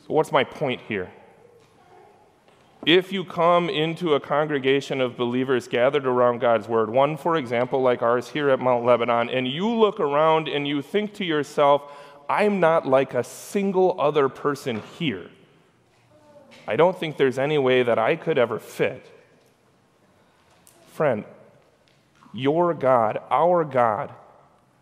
So, 0.00 0.14
what's 0.14 0.32
my 0.32 0.42
point 0.42 0.80
here? 0.88 1.12
If 2.86 3.12
you 3.12 3.24
come 3.24 3.68
into 3.68 4.14
a 4.14 4.20
congregation 4.20 5.00
of 5.00 5.16
believers 5.16 5.66
gathered 5.66 6.06
around 6.06 6.38
God's 6.38 6.68
word, 6.68 6.88
one, 6.88 7.16
for 7.16 7.36
example, 7.36 7.82
like 7.82 8.00
ours 8.00 8.28
here 8.28 8.48
at 8.48 8.60
Mount 8.60 8.84
Lebanon, 8.84 9.28
and 9.28 9.48
you 9.48 9.68
look 9.68 9.98
around 9.98 10.46
and 10.46 10.68
you 10.68 10.80
think 10.80 11.12
to 11.14 11.24
yourself, 11.24 11.82
I'm 12.28 12.60
not 12.60 12.86
like 12.86 13.12
a 13.12 13.24
single 13.24 14.00
other 14.00 14.28
person 14.28 14.82
here. 14.98 15.30
I 16.68 16.76
don't 16.76 16.96
think 16.96 17.16
there's 17.16 17.40
any 17.40 17.58
way 17.58 17.82
that 17.82 17.98
I 17.98 18.14
could 18.14 18.38
ever 18.38 18.60
fit. 18.60 19.04
Friend, 20.92 21.24
your 22.32 22.72
God, 22.72 23.20
our 23.30 23.64
God, 23.64 24.12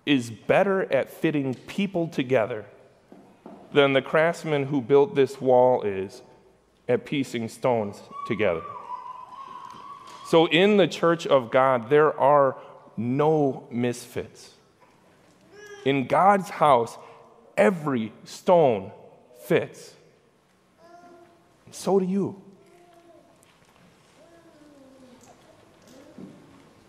is 0.04 0.30
better 0.30 0.92
at 0.92 1.08
fitting 1.08 1.54
people 1.54 2.08
together 2.08 2.66
than 3.72 3.94
the 3.94 4.02
craftsman 4.02 4.66
who 4.66 4.82
built 4.82 5.14
this 5.14 5.40
wall 5.40 5.80
is 5.82 6.20
at 6.88 7.04
piecing 7.04 7.48
stones 7.48 8.00
together. 8.26 8.62
So, 10.26 10.46
in 10.46 10.76
the 10.76 10.86
church 10.86 11.26
of 11.26 11.50
God, 11.50 11.90
there 11.90 12.18
are 12.18 12.56
no 12.96 13.66
misfits. 13.70 14.54
In 15.84 16.06
God's 16.06 16.48
house, 16.48 16.96
every 17.56 18.12
stone 18.24 18.90
fits. 19.44 19.94
So 21.70 21.98
do 21.98 22.06
you. 22.06 22.40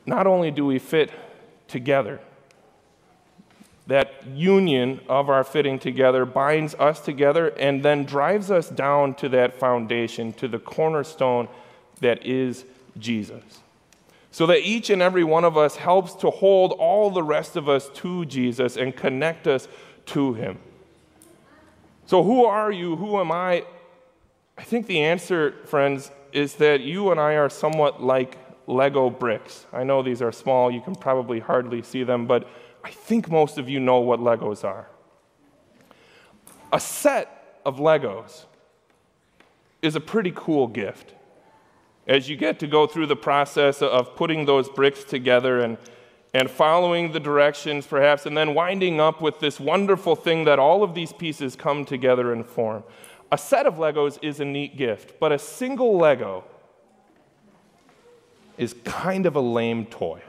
Not 0.05 0.27
only 0.27 0.51
do 0.51 0.65
we 0.65 0.79
fit 0.79 1.11
together, 1.67 2.19
that 3.87 4.25
union 4.27 4.99
of 5.07 5.29
our 5.29 5.43
fitting 5.43 5.77
together 5.77 6.25
binds 6.25 6.73
us 6.75 6.99
together 6.99 7.49
and 7.49 7.83
then 7.83 8.03
drives 8.03 8.49
us 8.49 8.69
down 8.69 9.13
to 9.15 9.29
that 9.29 9.59
foundation, 9.59 10.33
to 10.33 10.47
the 10.47 10.57
cornerstone 10.57 11.47
that 12.01 12.25
is 12.25 12.65
Jesus. 12.97 13.43
So 14.31 14.45
that 14.47 14.59
each 14.59 14.89
and 14.89 15.01
every 15.01 15.23
one 15.23 15.45
of 15.45 15.55
us 15.55 15.77
helps 15.77 16.13
to 16.15 16.29
hold 16.29 16.73
all 16.73 17.09
the 17.09 17.23
rest 17.23 17.55
of 17.55 17.69
us 17.69 17.89
to 17.95 18.25
Jesus 18.25 18.75
and 18.75 18.95
connect 18.95 19.47
us 19.47 19.67
to 20.07 20.33
Him. 20.33 20.57
So, 22.05 22.21
who 22.21 22.45
are 22.45 22.71
you? 22.71 22.97
Who 22.97 23.19
am 23.19 23.31
I? 23.31 23.65
I 24.57 24.63
think 24.63 24.87
the 24.87 25.01
answer, 25.01 25.53
friends, 25.65 26.11
is 26.33 26.55
that 26.55 26.81
you 26.81 27.11
and 27.11 27.19
I 27.19 27.33
are 27.33 27.49
somewhat 27.49 28.03
like 28.03 28.37
Lego 28.67 29.09
bricks. 29.09 29.65
I 29.71 29.83
know 29.83 30.01
these 30.01 30.21
are 30.21 30.31
small, 30.31 30.71
you 30.71 30.81
can 30.81 30.95
probably 30.95 31.39
hardly 31.39 31.81
see 31.81 32.03
them, 32.03 32.25
but 32.25 32.47
I 32.85 32.91
think 32.91 33.31
most 33.31 33.57
of 33.57 33.67
you 33.67 33.79
know 33.79 33.99
what 33.99 34.19
Legos 34.19 34.63
are. 34.63 34.87
A 36.71 36.79
set 36.79 37.59
of 37.65 37.77
Legos 37.77 38.45
is 39.81 39.95
a 39.95 39.99
pretty 39.99 40.31
cool 40.35 40.67
gift. 40.67 41.15
as 42.07 42.29
you 42.29 42.35
get 42.35 42.59
to 42.59 42.67
go 42.67 42.85
through 42.85 43.07
the 43.07 43.15
process 43.15 43.81
of 43.81 44.15
putting 44.15 44.45
those 44.45 44.69
bricks 44.69 45.03
together 45.03 45.61
and, 45.61 45.79
and 46.35 46.51
following 46.51 47.11
the 47.11 47.19
directions, 47.19 47.87
perhaps, 47.87 48.27
and 48.27 48.37
then 48.37 48.53
winding 48.53 48.99
up 48.99 49.19
with 49.19 49.39
this 49.39 49.59
wonderful 49.59 50.15
thing 50.15 50.45
that 50.45 50.59
all 50.59 50.83
of 50.83 50.93
these 50.93 51.11
pieces 51.11 51.55
come 51.55 51.85
together 51.85 52.31
and 52.31 52.45
form. 52.45 52.83
A 53.31 53.37
set 53.39 53.65
of 53.65 53.77
Legos 53.77 54.19
is 54.21 54.39
a 54.39 54.45
neat 54.45 54.77
gift, 54.77 55.19
but 55.19 55.31
a 55.31 55.39
single 55.39 55.97
Lego 55.97 56.43
is 58.59 58.75
kind 58.83 59.25
of 59.25 59.35
a 59.35 59.41
lame 59.41 59.87
toy. 59.87 60.21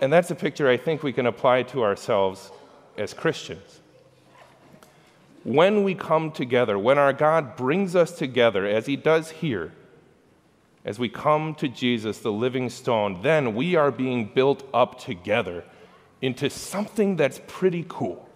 And 0.00 0.12
that's 0.12 0.30
a 0.30 0.34
picture 0.34 0.68
I 0.68 0.76
think 0.76 1.02
we 1.02 1.12
can 1.12 1.26
apply 1.26 1.64
to 1.64 1.82
ourselves 1.82 2.50
as 2.96 3.12
Christians. 3.12 3.80
When 5.44 5.84
we 5.84 5.94
come 5.94 6.32
together, 6.32 6.78
when 6.78 6.98
our 6.98 7.12
God 7.12 7.56
brings 7.56 7.94
us 7.94 8.12
together, 8.12 8.66
as 8.66 8.86
He 8.86 8.96
does 8.96 9.30
here, 9.30 9.72
as 10.84 10.98
we 10.98 11.08
come 11.08 11.54
to 11.56 11.68
Jesus, 11.68 12.18
the 12.18 12.32
living 12.32 12.70
stone, 12.70 13.20
then 13.22 13.54
we 13.54 13.76
are 13.76 13.90
being 13.90 14.26
built 14.34 14.68
up 14.72 14.98
together 14.98 15.64
into 16.22 16.48
something 16.48 17.16
that's 17.16 17.40
pretty 17.46 17.84
cool. 17.88 18.26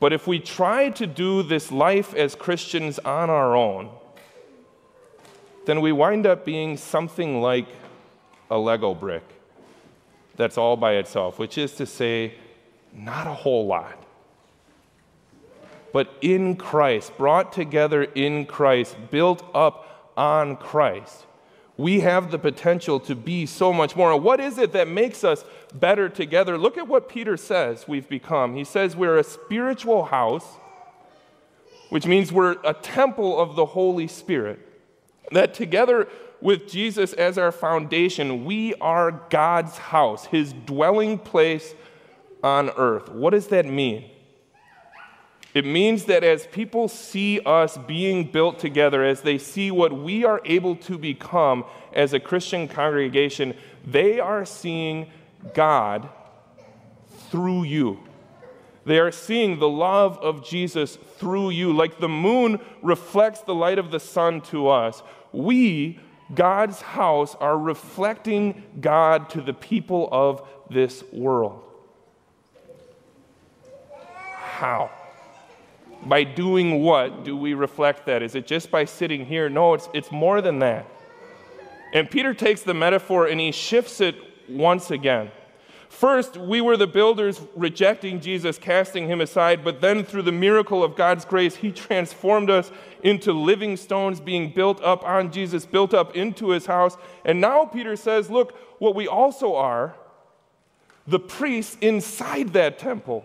But 0.00 0.12
if 0.12 0.26
we 0.26 0.38
try 0.38 0.90
to 0.90 1.06
do 1.06 1.42
this 1.42 1.72
life 1.72 2.14
as 2.14 2.34
Christians 2.34 2.98
on 3.00 3.30
our 3.30 3.56
own, 3.56 3.90
then 5.66 5.80
we 5.80 5.92
wind 5.92 6.26
up 6.26 6.44
being 6.44 6.76
something 6.76 7.40
like 7.40 7.66
a 8.50 8.58
Lego 8.58 8.94
brick 8.94 9.35
that's 10.36 10.58
all 10.58 10.76
by 10.76 10.94
itself, 10.94 11.38
which 11.38 11.58
is 11.58 11.72
to 11.74 11.86
say, 11.86 12.34
not 12.92 13.26
a 13.26 13.32
whole 13.32 13.66
lot. 13.66 14.02
But 15.92 16.12
in 16.20 16.56
Christ, 16.56 17.16
brought 17.16 17.52
together 17.52 18.02
in 18.02 18.46
Christ, 18.46 18.96
built 19.10 19.42
up 19.54 20.12
on 20.16 20.56
Christ, 20.56 21.26
we 21.76 22.00
have 22.00 22.30
the 22.30 22.38
potential 22.38 23.00
to 23.00 23.14
be 23.14 23.44
so 23.46 23.72
much 23.72 23.96
more. 23.96 24.18
what 24.18 24.40
is 24.40 24.58
it 24.58 24.72
that 24.72 24.88
makes 24.88 25.24
us 25.24 25.44
better 25.74 26.08
together? 26.08 26.56
Look 26.56 26.78
at 26.78 26.88
what 26.88 27.08
Peter 27.08 27.36
says 27.36 27.86
we've 27.86 28.08
become. 28.08 28.54
He 28.56 28.64
says 28.64 28.96
we're 28.96 29.18
a 29.18 29.24
spiritual 29.24 30.06
house, 30.06 30.46
which 31.90 32.06
means 32.06 32.32
we're 32.32 32.56
a 32.64 32.72
temple 32.72 33.38
of 33.38 33.56
the 33.56 33.66
Holy 33.66 34.08
Spirit. 34.08 34.60
That 35.32 35.54
together 35.54 36.08
with 36.40 36.68
Jesus 36.68 37.12
as 37.14 37.38
our 37.38 37.52
foundation, 37.52 38.44
we 38.44 38.74
are 38.74 39.22
God's 39.30 39.78
house, 39.78 40.26
his 40.26 40.52
dwelling 40.52 41.18
place 41.18 41.74
on 42.42 42.70
earth. 42.70 43.08
What 43.08 43.30
does 43.30 43.48
that 43.48 43.66
mean? 43.66 44.10
It 45.54 45.64
means 45.64 46.04
that 46.04 46.22
as 46.22 46.46
people 46.48 46.86
see 46.86 47.40
us 47.40 47.78
being 47.78 48.30
built 48.30 48.58
together, 48.58 49.02
as 49.02 49.22
they 49.22 49.38
see 49.38 49.70
what 49.70 49.90
we 49.90 50.22
are 50.22 50.42
able 50.44 50.76
to 50.76 50.98
become 50.98 51.64
as 51.94 52.12
a 52.12 52.20
Christian 52.20 52.68
congregation, 52.68 53.54
they 53.82 54.20
are 54.20 54.44
seeing 54.44 55.10
God 55.54 56.10
through 57.30 57.62
you. 57.62 58.00
They 58.84 58.98
are 58.98 59.10
seeing 59.10 59.58
the 59.58 59.68
love 59.68 60.18
of 60.18 60.44
Jesus 60.44 60.96
through 61.16 61.50
you. 61.50 61.72
Like 61.72 61.98
the 61.98 62.08
moon 62.08 62.60
reflects 62.82 63.40
the 63.40 63.54
light 63.54 63.78
of 63.78 63.90
the 63.90 63.98
sun 63.98 64.42
to 64.42 64.68
us, 64.68 65.02
we, 65.32 65.98
God's 66.34 66.80
house, 66.80 67.34
are 67.36 67.56
reflecting 67.56 68.64
God 68.80 69.30
to 69.30 69.40
the 69.40 69.52
people 69.52 70.08
of 70.10 70.46
this 70.70 71.04
world. 71.12 71.62
How? 74.34 74.90
By 76.04 76.24
doing 76.24 76.82
what 76.82 77.24
do 77.24 77.36
we 77.36 77.54
reflect 77.54 78.06
that? 78.06 78.22
Is 78.22 78.34
it 78.34 78.46
just 78.46 78.70
by 78.70 78.84
sitting 78.84 79.24
here? 79.26 79.48
No, 79.48 79.74
it's, 79.74 79.88
it's 79.92 80.10
more 80.10 80.40
than 80.40 80.58
that. 80.60 80.86
And 81.92 82.10
Peter 82.10 82.34
takes 82.34 82.62
the 82.62 82.74
metaphor 82.74 83.26
and 83.26 83.40
he 83.40 83.52
shifts 83.52 84.00
it 84.00 84.16
once 84.48 84.90
again. 84.90 85.30
First, 85.96 86.36
we 86.36 86.60
were 86.60 86.76
the 86.76 86.86
builders 86.86 87.40
rejecting 87.54 88.20
Jesus, 88.20 88.58
casting 88.58 89.08
him 89.08 89.22
aside, 89.22 89.64
but 89.64 89.80
then 89.80 90.04
through 90.04 90.24
the 90.24 90.30
miracle 90.30 90.84
of 90.84 90.94
God's 90.94 91.24
grace, 91.24 91.56
he 91.56 91.72
transformed 91.72 92.50
us 92.50 92.70
into 93.02 93.32
living 93.32 93.78
stones 93.78 94.20
being 94.20 94.50
built 94.50 94.78
up 94.82 95.02
on 95.04 95.32
Jesus, 95.32 95.64
built 95.64 95.94
up 95.94 96.14
into 96.14 96.50
his 96.50 96.66
house. 96.66 96.98
And 97.24 97.40
now 97.40 97.64
Peter 97.64 97.96
says, 97.96 98.28
look, 98.28 98.54
what 98.78 98.94
we 98.94 99.08
also 99.08 99.54
are, 99.54 99.94
the 101.06 101.18
priests 101.18 101.78
inside 101.80 102.52
that 102.52 102.78
temple 102.78 103.24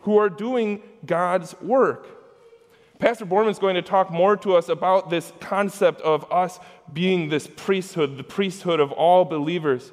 who 0.00 0.18
are 0.18 0.28
doing 0.28 0.82
God's 1.06 1.54
work. 1.60 2.08
Pastor 2.98 3.24
Borman's 3.24 3.60
going 3.60 3.76
to 3.76 3.82
talk 3.82 4.10
more 4.10 4.36
to 4.38 4.56
us 4.56 4.68
about 4.68 5.10
this 5.10 5.32
concept 5.38 6.00
of 6.00 6.26
us 6.32 6.58
being 6.92 7.28
this 7.28 7.46
priesthood, 7.46 8.16
the 8.16 8.24
priesthood 8.24 8.80
of 8.80 8.90
all 8.90 9.24
believers. 9.24 9.92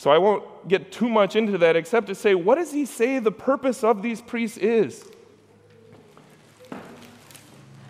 So 0.00 0.10
I 0.10 0.16
won't 0.16 0.66
get 0.66 0.90
too 0.90 1.10
much 1.10 1.36
into 1.36 1.58
that 1.58 1.76
except 1.76 2.06
to 2.06 2.14
say, 2.14 2.34
what 2.34 2.54
does 2.54 2.72
he 2.72 2.86
say 2.86 3.18
the 3.18 3.30
purpose 3.30 3.84
of 3.84 4.00
these 4.00 4.22
priests 4.22 4.56
is? 4.56 5.06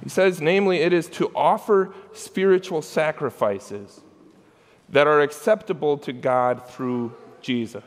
He 0.03 0.09
says, 0.09 0.41
namely, 0.41 0.79
it 0.79 0.93
is 0.93 1.07
to 1.11 1.31
offer 1.37 1.95
spiritual 2.13 2.83
sacrifices 2.83 4.01
that 4.89 5.07
are 5.07 5.21
acceptable 5.21 5.97
to 5.99 6.13
God 6.13 6.67
through 6.69 7.15
Jesus. 7.43 7.85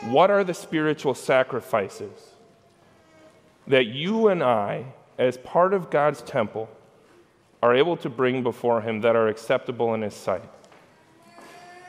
What 0.00 0.28
are 0.28 0.42
the 0.42 0.54
spiritual 0.54 1.14
sacrifices 1.14 2.32
that 3.68 3.86
you 3.86 4.26
and 4.26 4.42
I, 4.42 4.86
as 5.18 5.38
part 5.38 5.72
of 5.72 5.88
God's 5.88 6.20
temple, 6.20 6.68
are 7.62 7.76
able 7.76 7.96
to 7.98 8.10
bring 8.10 8.42
before 8.42 8.80
Him 8.80 9.02
that 9.02 9.14
are 9.14 9.28
acceptable 9.28 9.94
in 9.94 10.02
His 10.02 10.14
sight? 10.14 10.42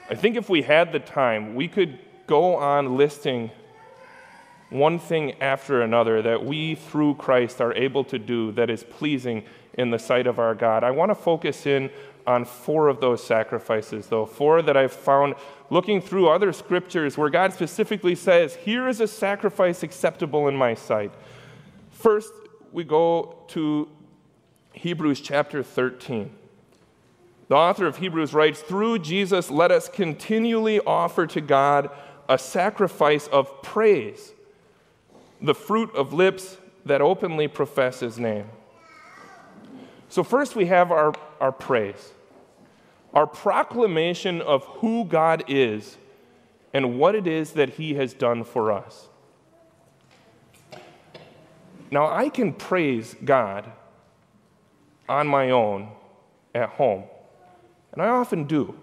I 0.10 0.16
think 0.16 0.36
if 0.36 0.50
we 0.50 0.62
had 0.62 0.92
the 0.92 1.00
time, 1.00 1.56
we 1.56 1.68
could 1.68 2.00
go 2.28 2.56
on 2.56 2.98
listing 2.98 3.52
one 4.70 4.98
thing 4.98 5.40
after 5.40 5.82
another 5.82 6.22
that 6.24 6.44
we, 6.44 6.76
through 6.76 7.16
Christ, 7.16 7.62
are 7.62 7.74
able 7.74 8.04
to 8.06 8.18
do 8.18 8.52
that 8.54 8.70
is 8.70 8.84
pleasing 8.84 9.44
in 9.76 9.92
the 9.92 10.00
sight 10.00 10.26
of 10.26 10.40
our 10.40 10.56
God. 10.56 10.84
I 10.84 10.92
want 10.92 11.12
to 11.12 11.16
focus 11.16 11.66
in 11.66 11.92
on 12.26 12.44
four 12.44 12.88
of 12.88 13.00
those 13.00 13.24
sacrifices, 13.24 14.08
though, 14.08 14.26
four 14.26 14.62
that 14.62 14.76
I've 14.76 14.94
found 14.94 15.36
looking 15.70 16.02
through 16.02 16.30
other 16.30 16.52
scriptures 16.54 17.18
where 17.18 17.30
God 17.30 17.54
specifically 17.54 18.16
says, 18.16 18.56
Here 18.56 18.88
is 18.88 19.00
a 19.00 19.08
sacrifice 19.08 19.84
acceptable 19.84 20.48
in 20.48 20.56
my 20.56 20.74
sight. 20.74 21.12
First, 21.92 22.32
we 22.72 22.84
go 22.84 23.36
to 23.50 23.88
Hebrews 24.74 25.22
chapter 25.22 25.62
13. 25.62 26.34
The 27.48 27.56
author 27.56 27.86
of 27.86 27.98
Hebrews 27.98 28.34
writes, 28.34 28.62
Through 28.62 29.00
Jesus, 29.00 29.52
let 29.52 29.72
us 29.72 29.90
continually 29.90 30.80
offer 30.80 31.28
to 31.28 31.42
God 31.42 31.90
a 32.30 32.38
sacrifice 32.38 33.28
of 33.28 33.62
praise, 33.62 34.32
the 35.42 35.54
fruit 35.54 35.94
of 35.96 36.14
lips 36.14 36.58
that 36.86 37.02
openly 37.02 37.48
profess 37.48 38.00
his 38.00 38.18
name. 38.18 38.46
So, 40.10 40.24
first 40.24 40.56
we 40.56 40.68
have 40.68 40.92
our, 40.92 41.14
our 41.42 41.52
praise, 41.52 42.12
our 43.14 43.28
proclamation 43.28 44.42
of 44.42 44.64
who 44.66 45.06
God 45.06 45.44
is 45.48 45.98
and 46.74 46.98
what 46.98 47.16
it 47.16 47.28
is 47.28 47.52
that 47.54 47.70
he 47.70 47.96
has 47.96 48.14
done 48.14 48.44
for 48.44 48.72
us. 48.72 49.08
Now, 51.92 52.08
I 52.08 52.30
can 52.30 52.54
praise 52.54 53.16
God 53.24 53.72
on 55.08 55.28
my 55.28 55.52
own 55.52 55.90
at 56.56 56.70
home, 56.70 57.04
and 57.94 58.02
I 58.02 58.10
often 58.10 58.44
do. 58.46 58.76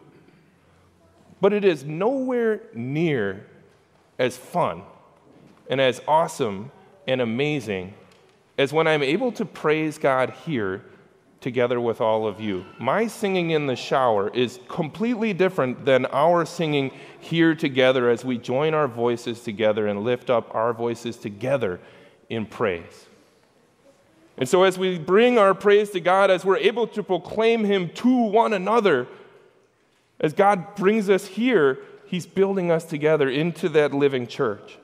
But 1.41 1.53
it 1.53 1.65
is 1.65 1.85
nowhere 1.85 2.63
near 2.75 3.47
as 4.19 4.37
fun 4.37 4.83
and 5.69 5.81
as 5.81 6.01
awesome 6.07 6.71
and 7.07 7.21
amazing 7.21 7.95
as 8.59 8.73
when 8.73 8.87
I'm 8.87 9.03
able 9.03 9.33
to 9.33 9.45
praise 9.45 9.99
God 9.99 10.31
here 10.45 10.85
together 11.41 11.81
with 11.81 12.01
all 12.01 12.27
of 12.27 12.41
you. 12.41 12.67
My 12.79 13.07
singing 13.07 13.51
in 13.51 13.67
the 13.67 13.77
shower 13.77 14.29
is 14.31 14.61
completely 14.69 15.33
different 15.33 15.87
than 15.87 16.05
our 16.07 16.45
singing 16.45 16.93
here 17.19 17.55
together 17.55 18.11
as 18.11 18.25
we 18.25 18.37
join 18.37 18.75
our 18.75 18.87
voices 18.87 19.41
together 19.41 19.87
and 19.87 20.05
lift 20.05 20.29
up 20.29 20.55
our 20.55 20.75
voices 20.75 21.17
together 21.17 21.81
in 22.29 22.45
praise. 22.45 23.07
And 24.41 24.49
so, 24.49 24.63
as 24.63 24.79
we 24.79 24.99
bring 24.99 25.37
our 25.39 25.53
praise 25.53 25.91
to 25.91 26.01
God, 26.01 26.31
as 26.31 26.47
we're 26.47 26.57
able 26.57 26.87
to 26.89 27.03
proclaim 27.03 27.63
Him 27.65 27.91
to 27.97 28.17
one 28.17 28.55
another, 28.55 29.07
as 30.19 30.33
God 30.33 30.75
brings 30.75 31.11
us 31.11 31.27
here, 31.27 31.79
He's 32.07 32.27
building 32.27 32.71
us 32.71 32.85
together 32.85 33.29
into 33.29 33.69
that 33.69 33.93
living 33.93 34.27
church. 34.27 34.79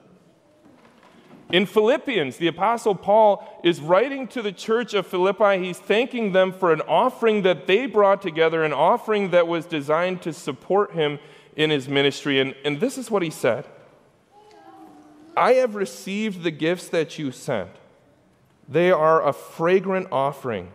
In 1.51 1.65
Philippians, 1.65 2.37
the 2.37 2.49
Apostle 2.49 2.95
Paul 2.95 3.61
is 3.65 3.81
writing 3.81 4.29
to 4.29 4.43
the 4.43 4.53
church 4.53 4.95
of 4.95 5.07
Philippi. 5.07 5.65
He's 5.65 5.79
thanking 5.79 6.33
them 6.33 6.53
for 6.53 6.73
an 6.73 6.83
offering 6.83 7.43
that 7.43 7.67
they 7.67 7.87
brought 7.87 8.21
together, 8.21 8.63
an 8.63 8.73
offering 8.73 9.31
that 9.31 9.47
was 9.47 9.65
designed 9.65 10.23
to 10.23 10.33
support 10.33 10.93
him 10.93 11.19
in 11.55 11.71
his 11.71 11.89
ministry. 11.89 12.41
And, 12.41 12.55
and 12.65 12.81
this 12.81 12.99
is 12.99 13.11
what 13.11 13.23
he 13.23 13.31
said 13.31 13.65
I 15.37 15.53
have 15.55 15.77
received 15.77 16.43
the 16.43 16.51
gifts 16.51 16.89
that 16.89 17.19
you 17.19 17.31
sent 17.31 17.71
They 18.69 18.91
are 18.91 19.27
a 19.27 19.33
fragrant 19.33 20.09
offering, 20.11 20.73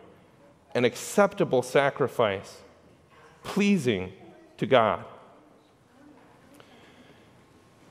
an 0.73 0.85
acceptable 0.85 1.61
sacrifice, 1.61 2.57
pleasing 3.43 4.13
to 4.57 4.65
God. 4.65 5.03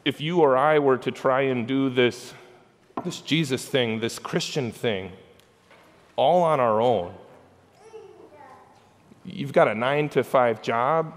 If 0.05 0.21
you 0.21 0.41
or 0.41 0.57
I 0.57 0.79
were 0.79 0.97
to 0.99 1.11
try 1.11 1.43
and 1.43 1.67
do 1.67 1.91
this, 1.91 2.33
this 3.05 3.21
Jesus 3.21 3.67
thing, 3.67 4.01
this 4.01 4.19
Christian 4.19 4.73
thing, 4.73 5.13
all 6.17 6.43
on 6.43 6.61
our 6.61 6.81
own, 6.81 7.15
you've 9.25 9.53
got 9.53 9.69
a 9.69 9.75
nine 9.75 10.09
to 10.11 10.25
five 10.25 10.63
job, 10.63 11.13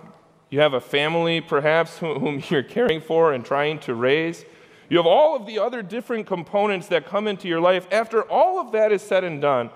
you 0.49 0.59
have 0.59 0.73
a 0.73 0.81
family 0.81 1.39
perhaps 1.39 1.97
whom 1.99 2.43
you're 2.49 2.63
caring 2.63 2.99
for 2.99 3.31
and 3.33 3.45
trying 3.45 3.79
to 3.79 3.95
raise. 3.95 4.43
You 4.93 4.97
have 4.97 5.07
all 5.07 5.35
of 5.35 5.47
the 5.47 5.57
other 5.57 5.81
different 5.81 6.27
components 6.27 6.85
that 6.89 7.07
come 7.07 7.27
into 7.27 7.47
your 7.47 7.59
life. 7.59 7.87
After 7.91 8.21
all 8.21 8.59
of 8.59 8.73
that 8.73 8.91
is 8.91 9.01
said 9.01 9.23
and 9.23 9.41
done, 9.41 9.71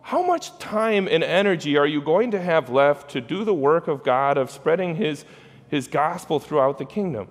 how 0.00 0.22
much 0.22 0.56
time 0.60 1.08
and 1.08 1.24
energy 1.24 1.76
are 1.76 1.88
you 1.88 2.00
going 2.00 2.30
to 2.30 2.40
have 2.40 2.70
left 2.70 3.10
to 3.10 3.20
do 3.20 3.42
the 3.42 3.52
work 3.52 3.88
of 3.88 4.04
God 4.04 4.38
of 4.38 4.52
spreading 4.52 4.94
His, 4.94 5.24
his 5.66 5.88
gospel 5.88 6.38
throughout 6.38 6.78
the 6.78 6.84
kingdom? 6.84 7.26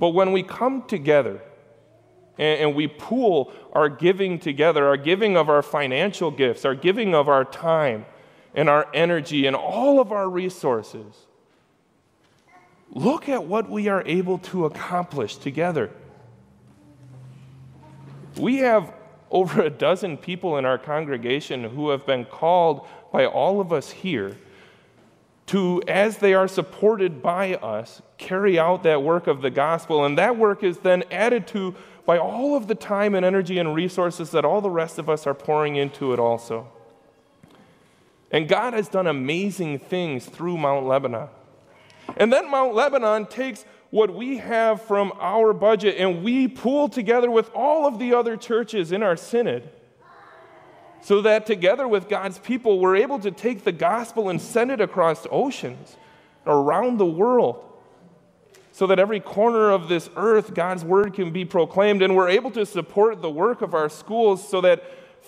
But 0.00 0.08
when 0.08 0.32
we 0.32 0.42
come 0.42 0.82
together 0.88 1.40
and, 2.36 2.60
and 2.62 2.74
we 2.74 2.88
pool 2.88 3.52
our 3.72 3.88
giving 3.88 4.40
together, 4.40 4.84
our 4.88 4.96
giving 4.96 5.36
of 5.36 5.48
our 5.48 5.62
financial 5.62 6.32
gifts, 6.32 6.64
our 6.64 6.74
giving 6.74 7.14
of 7.14 7.28
our 7.28 7.44
time 7.44 8.04
and 8.52 8.68
our 8.68 8.88
energy 8.92 9.46
and 9.46 9.54
all 9.54 10.00
of 10.00 10.10
our 10.10 10.28
resources, 10.28 11.25
look 12.96 13.28
at 13.28 13.44
what 13.44 13.68
we 13.68 13.88
are 13.88 14.02
able 14.06 14.38
to 14.38 14.64
accomplish 14.64 15.36
together. 15.36 15.90
We 18.38 18.58
have 18.58 18.90
over 19.30 19.60
a 19.60 19.70
dozen 19.70 20.16
people 20.16 20.56
in 20.56 20.64
our 20.64 20.78
congregation 20.78 21.64
who 21.64 21.90
have 21.90 22.06
been 22.06 22.24
called 22.24 22.86
by 23.12 23.26
all 23.26 23.60
of 23.60 23.70
us 23.70 23.90
here 23.90 24.38
to, 25.48 25.82
as 25.86 26.18
they 26.18 26.32
are 26.32 26.48
supported 26.48 27.22
by 27.22 27.56
us, 27.56 28.00
carry 28.16 28.58
out 28.58 28.82
that 28.84 29.02
work 29.02 29.26
of 29.26 29.42
the 29.42 29.50
gospel. 29.50 30.06
And 30.06 30.16
that 30.16 30.38
work 30.38 30.64
is 30.64 30.78
then 30.78 31.04
added 31.10 31.46
to 31.48 31.74
by 32.06 32.16
all 32.16 32.56
of 32.56 32.66
the 32.66 32.74
time 32.74 33.14
and 33.14 33.26
energy 33.26 33.58
and 33.58 33.74
resources 33.74 34.30
that 34.30 34.46
all 34.46 34.62
the 34.62 34.70
rest 34.70 34.98
of 34.98 35.10
us 35.10 35.26
are 35.26 35.34
pouring 35.34 35.76
into 35.76 36.14
it 36.14 36.18
also. 36.18 36.68
And 38.30 38.48
God 38.48 38.72
has 38.72 38.88
done 38.88 39.06
amazing 39.06 39.80
things 39.80 40.24
through 40.24 40.56
Mount 40.56 40.86
Lebanon. 40.86 41.28
And 42.16 42.32
then 42.32 42.50
Mount 42.50 42.74
Lebanon 42.74 43.26
takes 43.26 43.64
what 43.90 44.14
we 44.14 44.38
have 44.38 44.82
from 44.82 45.12
our 45.20 45.52
budget 45.52 45.96
and 45.98 46.22
we 46.22 46.48
pool 46.48 46.88
together 46.88 47.30
with 47.30 47.50
all 47.54 47.86
of 47.86 47.98
the 47.98 48.14
other 48.14 48.36
churches 48.36 48.92
in 48.92 49.02
our 49.02 49.16
synod 49.16 49.70
so 51.00 51.22
that 51.22 51.46
together 51.46 51.86
with 51.86 52.08
God's 52.08 52.38
people, 52.38 52.80
we're 52.80 52.96
able 52.96 53.18
to 53.20 53.30
take 53.30 53.62
the 53.62 53.72
gospel 53.72 54.28
and 54.28 54.40
send 54.40 54.72
it 54.72 54.80
across 54.80 55.26
oceans 55.30 55.96
around 56.46 56.98
the 56.98 57.06
world 57.06 57.62
so 58.72 58.86
that 58.88 58.98
every 58.98 59.20
corner 59.20 59.70
of 59.70 59.88
this 59.88 60.10
earth, 60.16 60.52
God's 60.52 60.84
word 60.84 61.14
can 61.14 61.30
be 61.30 61.44
proclaimed. 61.44 62.02
And 62.02 62.16
we're 62.16 62.28
able 62.28 62.50
to 62.50 62.66
support 62.66 63.22
the 63.22 63.30
work 63.30 63.62
of 63.62 63.72
our 63.72 63.88
schools 63.88 64.46
so 64.46 64.60
that 64.62 64.82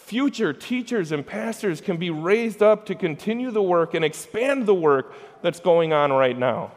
future 0.09 0.55
teachers 0.55 1.13
and 1.13 1.27
pastors 1.27 1.83
can 1.83 1.99
be 1.99 2.09
raised 2.09 2.63
up 2.63 2.87
to 2.87 2.95
continue 2.95 3.51
the 3.51 3.61
work 3.61 3.93
and 3.93 4.03
expand 4.03 4.65
the 4.65 4.75
work 4.75 5.13
that's 5.43 5.61
going 5.61 5.93
on 5.93 6.11
right 6.11 6.37
now. 6.37 6.73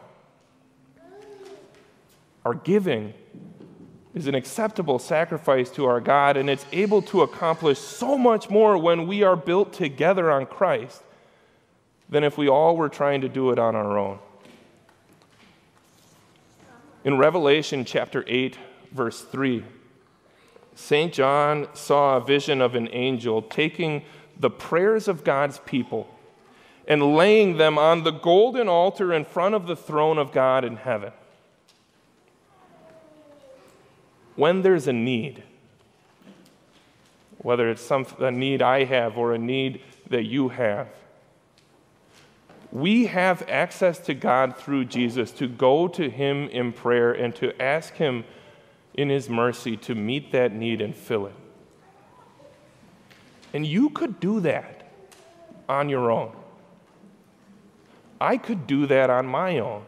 Our 2.44 2.52
giving 2.52 3.14
is 4.14 4.26
an 4.26 4.34
acceptable 4.34 4.98
sacrifice 4.98 5.70
to 5.70 5.86
our 5.86 5.98
God, 5.98 6.36
and 6.36 6.50
it's 6.50 6.66
able 6.72 7.00
to 7.02 7.22
accomplish 7.22 7.78
so 7.78 8.18
much 8.18 8.50
more 8.50 8.76
when 8.76 9.06
we 9.06 9.22
are 9.22 9.36
built 9.36 9.72
together 9.72 10.30
on 10.30 10.44
Christ 10.44 11.02
than 12.10 12.24
if 12.24 12.36
we 12.36 12.50
all 12.50 12.76
were 12.76 12.90
trying 12.90 13.22
to 13.22 13.30
do 13.30 13.50
it 13.50 13.58
on 13.58 13.74
our 13.74 13.96
own. 13.96 14.18
In 17.02 17.16
Revelation 17.16 17.86
chapter 17.86 18.24
8, 18.26 18.58
verse 18.92 19.22
3, 19.22 19.64
St. 20.74 21.12
John 21.12 21.68
saw 21.74 22.16
a 22.16 22.20
vision 22.20 22.60
of 22.60 22.74
an 22.74 22.88
angel 22.92 23.42
taking 23.42 24.02
the 24.38 24.50
prayers 24.50 25.08
of 25.08 25.24
God's 25.24 25.58
people 25.60 26.08
and 26.88 27.14
laying 27.14 27.58
them 27.58 27.78
on 27.78 28.02
the 28.02 28.10
golden 28.10 28.68
altar 28.68 29.12
in 29.12 29.24
front 29.24 29.54
of 29.54 29.66
the 29.66 29.76
throne 29.76 30.18
of 30.18 30.32
God 30.32 30.64
in 30.64 30.76
heaven. 30.76 31.12
when 34.36 34.62
there's 34.62 34.88
a 34.88 34.92
need, 34.92 35.42
whether 37.38 37.68
it's 37.70 37.82
some, 37.82 38.06
a 38.18 38.30
need 38.30 38.62
I 38.62 38.84
have 38.84 39.18
or 39.18 39.34
a 39.34 39.38
need 39.38 39.80
that 40.08 40.24
you 40.24 40.48
have, 40.50 40.88
we 42.70 43.06
have 43.06 43.46
access 43.48 43.98
to 44.00 44.14
God 44.14 44.56
through 44.56 44.86
Jesus 44.86 45.30
to 45.32 45.46
go 45.46 45.88
to 45.88 46.08
Him 46.08 46.48
in 46.48 46.72
prayer 46.72 47.12
and 47.12 47.34
to 47.36 47.60
ask 47.60 47.94
Him 47.94 48.24
in 48.94 49.08
His 49.08 49.28
mercy 49.28 49.76
to 49.78 49.94
meet 49.94 50.32
that 50.32 50.52
need 50.52 50.80
and 50.80 50.94
fill 50.94 51.26
it. 51.26 51.34
And 53.54 53.66
you 53.66 53.90
could 53.90 54.20
do 54.20 54.40
that 54.40 54.90
on 55.68 55.88
your 55.88 56.10
own. 56.10 56.32
I 58.20 58.36
could 58.36 58.66
do 58.66 58.86
that 58.86 59.10
on 59.10 59.26
my 59.26 59.58
own. 59.58 59.84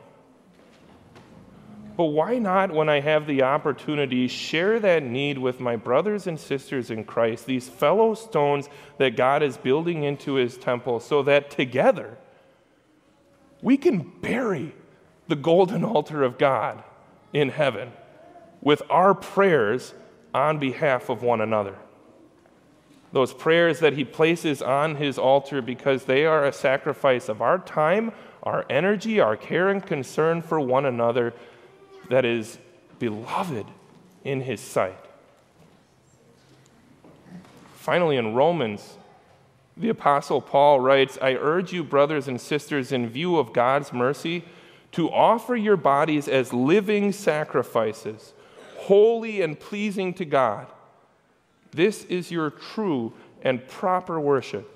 But 1.97 2.07
why 2.07 2.38
not, 2.38 2.73
when 2.73 2.88
I 2.88 2.99
have 3.01 3.27
the 3.27 3.43
opportunity, 3.43 4.27
share 4.27 4.81
that 4.81 5.05
need 5.05 5.38
with 5.38 5.61
my 5.61 5.77
brothers 5.77 6.27
and 6.27 6.40
sisters 6.40 6.90
in 6.90 7.05
Christ, 7.05 7.47
these 7.47 7.69
fellow 7.69 8.14
stones 8.14 8.69
that 8.99 9.17
God 9.17 9.45
is 9.45 9.57
building 9.57 10.03
into 10.03 10.35
his 10.35 10.59
temple, 10.59 10.99
so 10.99 11.23
that 11.23 11.51
together 11.51 12.19
we 13.62 13.77
can 13.77 14.12
bury 14.21 14.75
the 15.29 15.37
golden 15.37 15.85
altar 15.85 16.25
of 16.25 16.37
God 16.37 16.83
in 17.33 17.51
heaven 17.51 17.93
with 18.64 18.83
our 18.90 19.14
prayers 19.14 19.94
on 20.35 20.59
behalf 20.59 21.09
of 21.09 21.22
one 21.22 21.40
another. 21.40 21.77
Those 23.12 23.33
prayers 23.33 23.79
that 23.79 23.92
he 23.92 24.05
places 24.05 24.61
on 24.61 24.96
his 24.96 25.18
altar 25.18 25.62
because 25.62 26.05
they 26.05 26.27
are 26.27 26.44
a 26.44 26.53
sacrifice 26.53 27.29
of 27.29 27.40
our 27.40 27.61
time, 27.61 28.11
our 28.42 28.66
energy, 28.68 29.20
our 29.20 29.37
care 29.37 29.68
and 29.68 29.85
concern 29.87 30.42
for 30.42 30.59
one 30.59 30.85
another 30.85 31.33
that 32.09 32.24
is 32.24 32.59
beloved 32.98 33.66
in 34.24 34.40
his 34.40 34.61
sight. 34.61 34.98
Finally, 37.77 38.16
in 38.16 38.35
Romans, 38.35 38.96
the 39.77 39.90
Apostle 39.90 40.40
Paul 40.40 40.81
writes 40.81 41.18
I 41.20 41.35
urge 41.35 41.72
you, 41.72 41.85
brothers 41.85 42.27
and 42.27 42.40
sisters, 42.40 42.92
in 42.92 43.09
view 43.09 43.37
of 43.37 43.53
God's 43.53 43.92
mercy, 43.92 44.44
to 44.92 45.11
offer 45.11 45.55
your 45.55 45.77
bodies 45.77 46.27
as 46.27 46.53
living 46.53 47.12
sacrifices, 47.12 48.33
holy 48.85 49.40
and 49.40 49.59
pleasing 49.59 50.12
to 50.14 50.25
God. 50.25 50.66
This 51.70 52.05
is 52.05 52.31
your 52.31 52.51
true 52.51 53.12
and 53.42 53.66
proper 53.66 54.20
worship. 54.20 54.70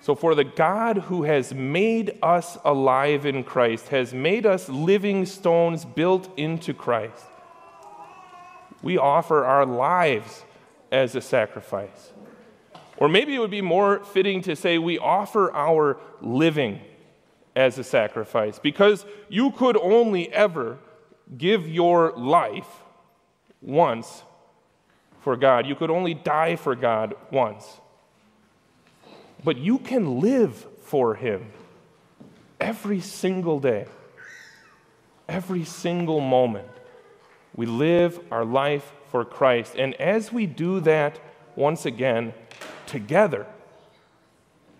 So, 0.00 0.14
for 0.14 0.34
the 0.34 0.44
God 0.44 0.98
who 0.98 1.22
has 1.22 1.54
made 1.54 2.18
us 2.22 2.58
alive 2.64 3.24
in 3.24 3.44
Christ, 3.44 3.88
has 3.88 4.12
made 4.12 4.46
us 4.46 4.68
living 4.68 5.24
stones 5.26 5.84
built 5.84 6.28
into 6.36 6.74
Christ, 6.74 7.24
we 8.82 8.98
offer 8.98 9.44
our 9.44 9.64
lives 9.64 10.44
as 10.90 11.14
a 11.14 11.20
sacrifice. 11.20 12.12
Or 12.96 13.08
maybe 13.08 13.34
it 13.34 13.38
would 13.38 13.50
be 13.50 13.62
more 13.62 14.04
fitting 14.04 14.42
to 14.42 14.56
say 14.56 14.76
we 14.76 14.98
offer 14.98 15.52
our 15.54 15.98
living 16.20 16.80
as 17.54 17.78
a 17.78 17.84
sacrifice 17.84 18.58
because 18.58 19.06
you 19.28 19.52
could 19.52 19.76
only 19.76 20.32
ever 20.32 20.78
give 21.36 21.68
your 21.68 22.12
life 22.12 22.68
once 23.60 24.22
for 25.20 25.36
God. 25.36 25.66
You 25.66 25.74
could 25.74 25.90
only 25.90 26.14
die 26.14 26.56
for 26.56 26.74
God 26.74 27.14
once 27.30 27.80
but 29.44 29.58
you 29.58 29.78
can 29.78 30.20
live 30.20 30.66
for 30.82 31.14
Him 31.14 31.46
every 32.60 33.00
single 33.00 33.60
day, 33.60 33.86
every 35.28 35.64
single 35.64 36.20
moment. 36.20 36.68
We 37.54 37.66
live 37.66 38.20
our 38.30 38.44
life 38.44 38.92
for 39.10 39.24
Christ. 39.24 39.74
And 39.76 39.94
as 39.94 40.32
we 40.32 40.46
do 40.46 40.80
that, 40.80 41.18
once 41.56 41.84
again, 41.84 42.32
together, 42.86 43.46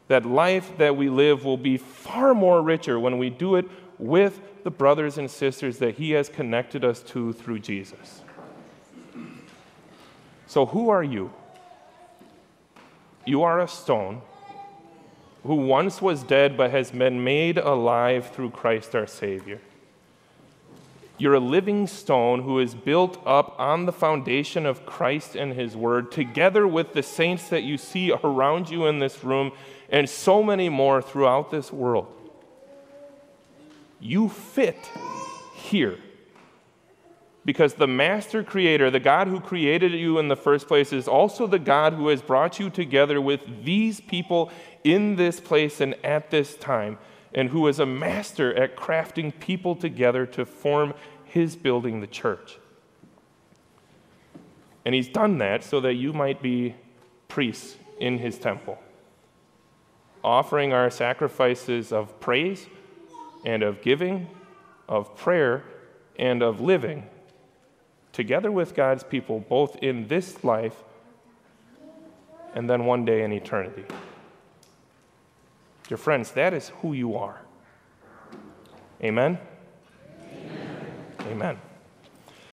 that 0.08 0.24
life 0.24 0.78
that 0.78 0.96
we 0.96 1.08
live 1.08 1.44
will 1.44 1.56
be 1.58 1.76
far 1.76 2.34
more 2.34 2.62
richer 2.62 2.98
when 2.98 3.18
we 3.18 3.30
do 3.30 3.56
it 3.56 3.68
with 4.02 4.40
the 4.64 4.70
brothers 4.70 5.16
and 5.16 5.30
sisters 5.30 5.78
that 5.78 5.94
He 5.94 6.10
has 6.10 6.28
connected 6.28 6.84
us 6.84 7.00
to 7.04 7.32
through 7.32 7.60
Jesus. 7.60 8.22
So, 10.46 10.66
who 10.66 10.90
are 10.90 11.04
you? 11.04 11.32
You 13.24 13.44
are 13.44 13.60
a 13.60 13.68
stone 13.68 14.22
who 15.44 15.54
once 15.54 16.02
was 16.02 16.24
dead 16.24 16.56
but 16.56 16.72
has 16.72 16.90
been 16.90 17.22
made 17.22 17.58
alive 17.58 18.30
through 18.30 18.50
Christ 18.50 18.96
our 18.96 19.06
Savior. 19.06 19.60
You're 21.16 21.34
a 21.34 21.40
living 21.40 21.86
stone 21.86 22.42
who 22.42 22.58
is 22.58 22.74
built 22.74 23.22
up 23.24 23.54
on 23.60 23.86
the 23.86 23.92
foundation 23.92 24.66
of 24.66 24.84
Christ 24.84 25.36
and 25.36 25.52
His 25.52 25.76
Word, 25.76 26.10
together 26.10 26.66
with 26.66 26.92
the 26.92 27.04
saints 27.04 27.48
that 27.50 27.62
you 27.62 27.78
see 27.78 28.10
around 28.10 28.68
you 28.68 28.86
in 28.86 28.98
this 28.98 29.22
room 29.22 29.52
and 29.88 30.10
so 30.10 30.42
many 30.42 30.68
more 30.68 31.00
throughout 31.00 31.52
this 31.52 31.72
world. 31.72 32.12
You 34.02 34.28
fit 34.28 34.90
here. 35.54 35.96
Because 37.44 37.74
the 37.74 37.86
master 37.86 38.42
creator, 38.42 38.90
the 38.90 39.00
God 39.00 39.28
who 39.28 39.38
created 39.40 39.92
you 39.92 40.18
in 40.18 40.26
the 40.26 40.36
first 40.36 40.66
place, 40.66 40.92
is 40.92 41.06
also 41.06 41.46
the 41.46 41.58
God 41.58 41.92
who 41.94 42.08
has 42.08 42.20
brought 42.20 42.58
you 42.58 42.68
together 42.68 43.20
with 43.20 43.64
these 43.64 44.00
people 44.00 44.50
in 44.82 45.14
this 45.14 45.38
place 45.38 45.80
and 45.80 45.94
at 46.04 46.30
this 46.30 46.56
time, 46.56 46.98
and 47.32 47.50
who 47.50 47.66
is 47.68 47.78
a 47.78 47.86
master 47.86 48.52
at 48.54 48.76
crafting 48.76 49.38
people 49.38 49.76
together 49.76 50.26
to 50.26 50.44
form 50.44 50.94
his 51.24 51.54
building, 51.54 52.00
the 52.00 52.06
church. 52.06 52.58
And 54.84 54.94
he's 54.96 55.08
done 55.08 55.38
that 55.38 55.62
so 55.62 55.80
that 55.80 55.94
you 55.94 56.12
might 56.12 56.42
be 56.42 56.74
priests 57.28 57.76
in 58.00 58.18
his 58.18 58.36
temple, 58.36 58.78
offering 60.24 60.72
our 60.72 60.90
sacrifices 60.90 61.92
of 61.92 62.18
praise 62.20 62.66
and 63.44 63.62
of 63.62 63.82
giving, 63.82 64.28
of 64.88 65.16
prayer 65.16 65.64
and 66.18 66.42
of 66.42 66.60
living 66.60 67.08
together 68.12 68.52
with 68.52 68.74
God's 68.74 69.02
people, 69.02 69.40
both 69.40 69.76
in 69.76 70.08
this 70.08 70.44
life 70.44 70.84
and 72.54 72.68
then 72.68 72.84
one 72.84 73.04
day 73.04 73.22
in 73.22 73.32
eternity. 73.32 73.84
Dear 75.88 75.96
friends, 75.96 76.30
that 76.32 76.52
is 76.54 76.70
who 76.80 76.92
you 76.92 77.16
are. 77.16 77.40
Amen? 79.02 79.38
Amen. 80.22 80.86
Amen. 81.30 81.71